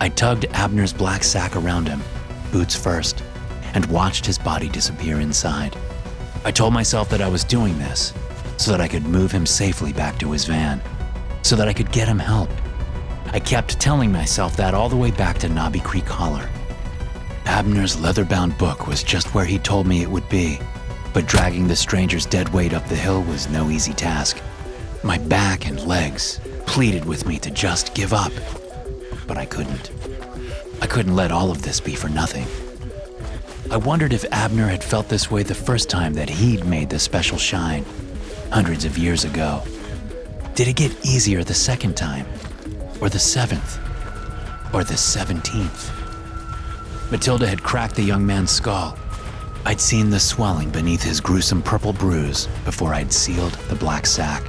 I 0.00 0.08
tugged 0.08 0.46
Abner's 0.52 0.92
black 0.92 1.24
sack 1.24 1.56
around 1.56 1.88
him, 1.88 2.02
boots 2.52 2.76
first, 2.76 3.22
and 3.74 3.86
watched 3.86 4.26
his 4.26 4.38
body 4.38 4.68
disappear 4.68 5.20
inside. 5.20 5.76
I 6.44 6.50
told 6.50 6.72
myself 6.72 7.08
that 7.10 7.22
I 7.22 7.28
was 7.28 7.44
doing 7.44 7.78
this 7.78 8.12
so 8.56 8.70
that 8.70 8.80
I 8.80 8.88
could 8.88 9.06
move 9.06 9.32
him 9.32 9.46
safely 9.46 9.92
back 9.92 10.18
to 10.18 10.32
his 10.32 10.44
van, 10.44 10.82
so 11.42 11.56
that 11.56 11.68
I 11.68 11.72
could 11.72 11.90
get 11.90 12.08
him 12.08 12.18
help. 12.18 12.50
I 13.32 13.40
kept 13.40 13.80
telling 13.80 14.12
myself 14.12 14.56
that 14.56 14.74
all 14.74 14.90
the 14.90 14.96
way 14.96 15.10
back 15.10 15.38
to 15.38 15.48
Knobby 15.48 15.80
Creek 15.80 16.06
Holler. 16.06 16.48
Abner's 17.46 17.98
leather 17.98 18.24
bound 18.24 18.58
book 18.58 18.86
was 18.86 19.02
just 19.02 19.34
where 19.34 19.46
he 19.46 19.58
told 19.58 19.86
me 19.86 20.02
it 20.02 20.10
would 20.10 20.28
be, 20.28 20.60
but 21.14 21.26
dragging 21.26 21.66
the 21.66 21.76
stranger's 21.76 22.26
dead 22.26 22.50
weight 22.50 22.74
up 22.74 22.86
the 22.86 22.96
hill 22.96 23.22
was 23.22 23.48
no 23.48 23.70
easy 23.70 23.94
task. 23.94 24.42
My 25.02 25.16
back 25.16 25.66
and 25.66 25.80
legs 25.86 26.40
pleaded 26.66 27.06
with 27.06 27.26
me 27.26 27.38
to 27.38 27.50
just 27.50 27.94
give 27.94 28.12
up, 28.12 28.32
but 29.26 29.38
I 29.38 29.46
couldn't. 29.46 29.90
I 30.82 30.86
couldn't 30.86 31.16
let 31.16 31.32
all 31.32 31.50
of 31.50 31.62
this 31.62 31.80
be 31.80 31.94
for 31.94 32.08
nothing. 32.10 32.46
I 33.70 33.78
wondered 33.78 34.12
if 34.12 34.26
Abner 34.30 34.66
had 34.66 34.84
felt 34.84 35.08
this 35.08 35.30
way 35.30 35.42
the 35.42 35.54
first 35.54 35.88
time 35.88 36.12
that 36.14 36.28
he'd 36.28 36.66
made 36.66 36.90
the 36.90 36.98
special 36.98 37.38
shine, 37.38 37.86
hundreds 38.50 38.84
of 38.84 38.98
years 38.98 39.24
ago. 39.24 39.62
Did 40.54 40.68
it 40.68 40.76
get 40.76 41.06
easier 41.06 41.44
the 41.44 41.54
second 41.54 41.96
time? 41.96 42.26
Or 43.00 43.08
the 43.08 43.18
seventh? 43.18 43.78
Or 44.74 44.84
the 44.84 44.98
seventeenth? 44.98 45.90
Matilda 47.10 47.46
had 47.46 47.62
cracked 47.62 47.96
the 47.96 48.02
young 48.02 48.26
man's 48.26 48.50
skull. 48.50 48.98
I'd 49.64 49.80
seen 49.80 50.10
the 50.10 50.20
swelling 50.20 50.70
beneath 50.70 51.02
his 51.02 51.20
gruesome 51.20 51.62
purple 51.62 51.94
bruise 51.94 52.48
before 52.66 52.92
I'd 52.92 53.12
sealed 53.12 53.52
the 53.70 53.76
black 53.76 54.04
sack. 54.04 54.42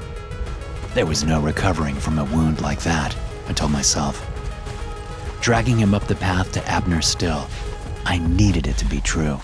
There 0.93 1.05
was 1.05 1.23
no 1.23 1.39
recovering 1.39 1.95
from 1.95 2.19
a 2.19 2.25
wound 2.25 2.59
like 2.59 2.81
that, 2.81 3.15
I 3.47 3.53
told 3.53 3.71
myself. 3.71 4.27
Dragging 5.39 5.77
him 5.77 5.93
up 5.93 6.05
the 6.05 6.15
path 6.15 6.51
to 6.51 6.67
Abner 6.67 7.01
Still, 7.01 7.47
I 8.05 8.17
needed 8.17 8.67
it 8.67 8.77
to 8.79 8.85
be 8.85 8.99
true. 8.99 9.39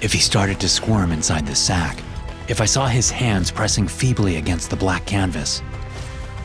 If 0.00 0.12
he 0.12 0.18
started 0.18 0.58
to 0.60 0.68
squirm 0.68 1.12
inside 1.12 1.46
the 1.46 1.54
sack, 1.54 2.02
if 2.48 2.60
I 2.60 2.64
saw 2.64 2.88
his 2.88 3.08
hands 3.08 3.52
pressing 3.52 3.86
feebly 3.86 4.36
against 4.36 4.68
the 4.68 4.76
black 4.76 5.06
canvas, 5.06 5.62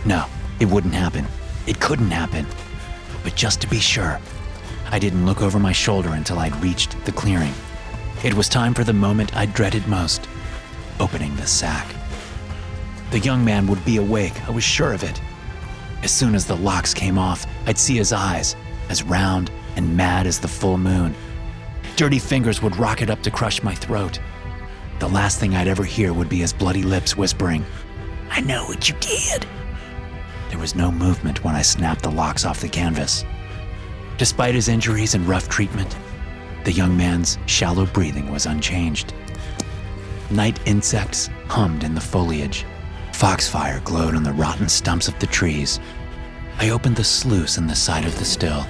no, 0.06 0.26
it 0.60 0.68
wouldn't 0.68 0.94
happen. 0.94 1.26
It 1.66 1.80
couldn't 1.80 2.12
happen. 2.12 2.46
But 3.24 3.36
just 3.36 3.60
to 3.62 3.68
be 3.68 3.80
sure, 3.80 4.20
I 4.92 5.00
didn't 5.00 5.26
look 5.26 5.42
over 5.42 5.58
my 5.58 5.72
shoulder 5.72 6.10
until 6.10 6.38
I'd 6.38 6.56
reached 6.64 7.04
the 7.04 7.12
clearing. 7.12 7.54
It 8.24 8.36
was 8.36 8.48
time 8.48 8.76
for 8.76 8.84
the 8.84 8.94
moment 8.94 9.36
I 9.36 9.48
dreaded 9.48 9.88
most 9.88 10.28
opening 11.00 11.36
the 11.36 11.48
sack. 11.48 11.96
The 13.12 13.20
young 13.20 13.44
man 13.44 13.66
would 13.68 13.84
be 13.86 13.98
awake, 13.98 14.48
I 14.48 14.52
was 14.52 14.64
sure 14.64 14.94
of 14.94 15.04
it. 15.04 15.20
As 16.04 16.12
soon 16.12 16.36
as 16.36 16.46
the 16.46 16.56
locks 16.56 16.94
came 16.94 17.18
off, 17.18 17.46
I'd 17.66 17.78
see 17.78 17.98
his 17.98 18.14
eyes, 18.14 18.56
as 18.90 19.04
round 19.04 19.52
and 19.76 19.98
mad 19.98 20.28
as 20.28 20.40
the 20.40 20.48
full 20.48 20.78
moon. 20.78 21.16
Dirty 21.96 22.20
fingers 22.20 22.62
would 22.62 22.78
rocket 22.78 23.10
up 23.10 23.22
to 23.24 23.32
crush 23.32 23.64
my 23.64 23.74
throat. 23.74 24.20
The 25.00 25.10
last 25.10 25.40
thing 25.40 25.56
I'd 25.56 25.68
ever 25.68 25.84
hear 25.84 26.14
would 26.14 26.30
be 26.30 26.40
his 26.40 26.54
bloody 26.54 26.84
lips 26.84 27.18
whispering, 27.18 27.66
I 28.30 28.42
know 28.42 28.66
what 28.66 28.88
you 28.88 28.96
did. 29.00 29.46
There 30.50 30.60
was 30.60 30.76
no 30.76 30.92
movement 30.92 31.44
when 31.44 31.56
I 31.56 31.62
snapped 31.62 32.04
the 32.04 32.12
locks 32.12 32.46
off 32.46 32.62
the 32.62 32.70
canvas. 32.70 33.26
Despite 34.18 34.56
his 34.56 34.68
injuries 34.68 35.16
and 35.16 35.28
rough 35.28 35.50
treatment, 35.50 35.98
the 36.64 36.72
young 36.72 36.96
man's 36.96 37.38
shallow 37.48 37.86
breathing 37.86 38.32
was 38.32 38.46
unchanged. 38.46 39.14
Night 40.30 40.60
insects 40.66 41.30
hummed 41.48 41.84
in 41.84 41.96
the 41.96 42.02
foliage. 42.02 42.66
Foxfire 43.20 43.82
glowed 43.84 44.16
on 44.16 44.24
the 44.24 44.32
rotten 44.32 44.70
stumps 44.70 45.10
of 45.10 45.20
the 45.20 45.28
trees. 45.28 45.82
I 46.58 46.70
opened 46.70 46.96
the 46.96 47.04
sluice 47.04 47.58
in 47.58 47.68
the 47.68 47.76
side 47.76 48.06
of 48.06 48.18
the 48.18 48.24
still. 48.24 48.66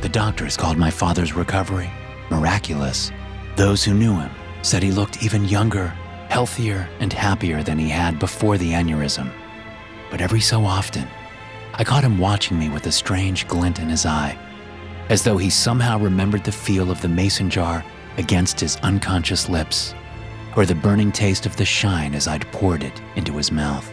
The 0.00 0.08
doctors 0.08 0.56
called 0.56 0.78
my 0.78 0.90
father's 0.90 1.34
recovery 1.34 1.90
miraculous. 2.30 3.12
Those 3.54 3.84
who 3.84 3.92
knew 3.92 4.18
him 4.18 4.30
said 4.62 4.82
he 4.82 4.90
looked 4.90 5.22
even 5.22 5.44
younger, 5.44 5.88
healthier, 6.30 6.88
and 6.98 7.12
happier 7.12 7.62
than 7.62 7.78
he 7.78 7.90
had 7.90 8.18
before 8.18 8.56
the 8.56 8.72
aneurysm. 8.72 9.30
But 10.10 10.22
every 10.22 10.40
so 10.40 10.64
often, 10.64 11.06
I 11.74 11.84
caught 11.84 12.04
him 12.04 12.16
watching 12.16 12.58
me 12.58 12.70
with 12.70 12.86
a 12.86 12.90
strange 12.90 13.46
glint 13.48 13.80
in 13.80 13.90
his 13.90 14.06
eye, 14.06 14.38
as 15.10 15.22
though 15.24 15.36
he 15.36 15.50
somehow 15.50 15.98
remembered 15.98 16.44
the 16.44 16.52
feel 16.52 16.90
of 16.90 17.02
the 17.02 17.08
mason 17.08 17.50
jar 17.50 17.84
against 18.16 18.60
his 18.60 18.76
unconscious 18.76 19.50
lips, 19.50 19.94
or 20.56 20.66
the 20.66 20.74
burning 20.74 21.12
taste 21.12 21.46
of 21.46 21.56
the 21.56 21.64
shine 21.64 22.14
as 22.14 22.26
I'd 22.26 22.50
poured 22.50 22.82
it 22.82 23.00
into 23.14 23.36
his 23.36 23.52
mouth. 23.52 23.92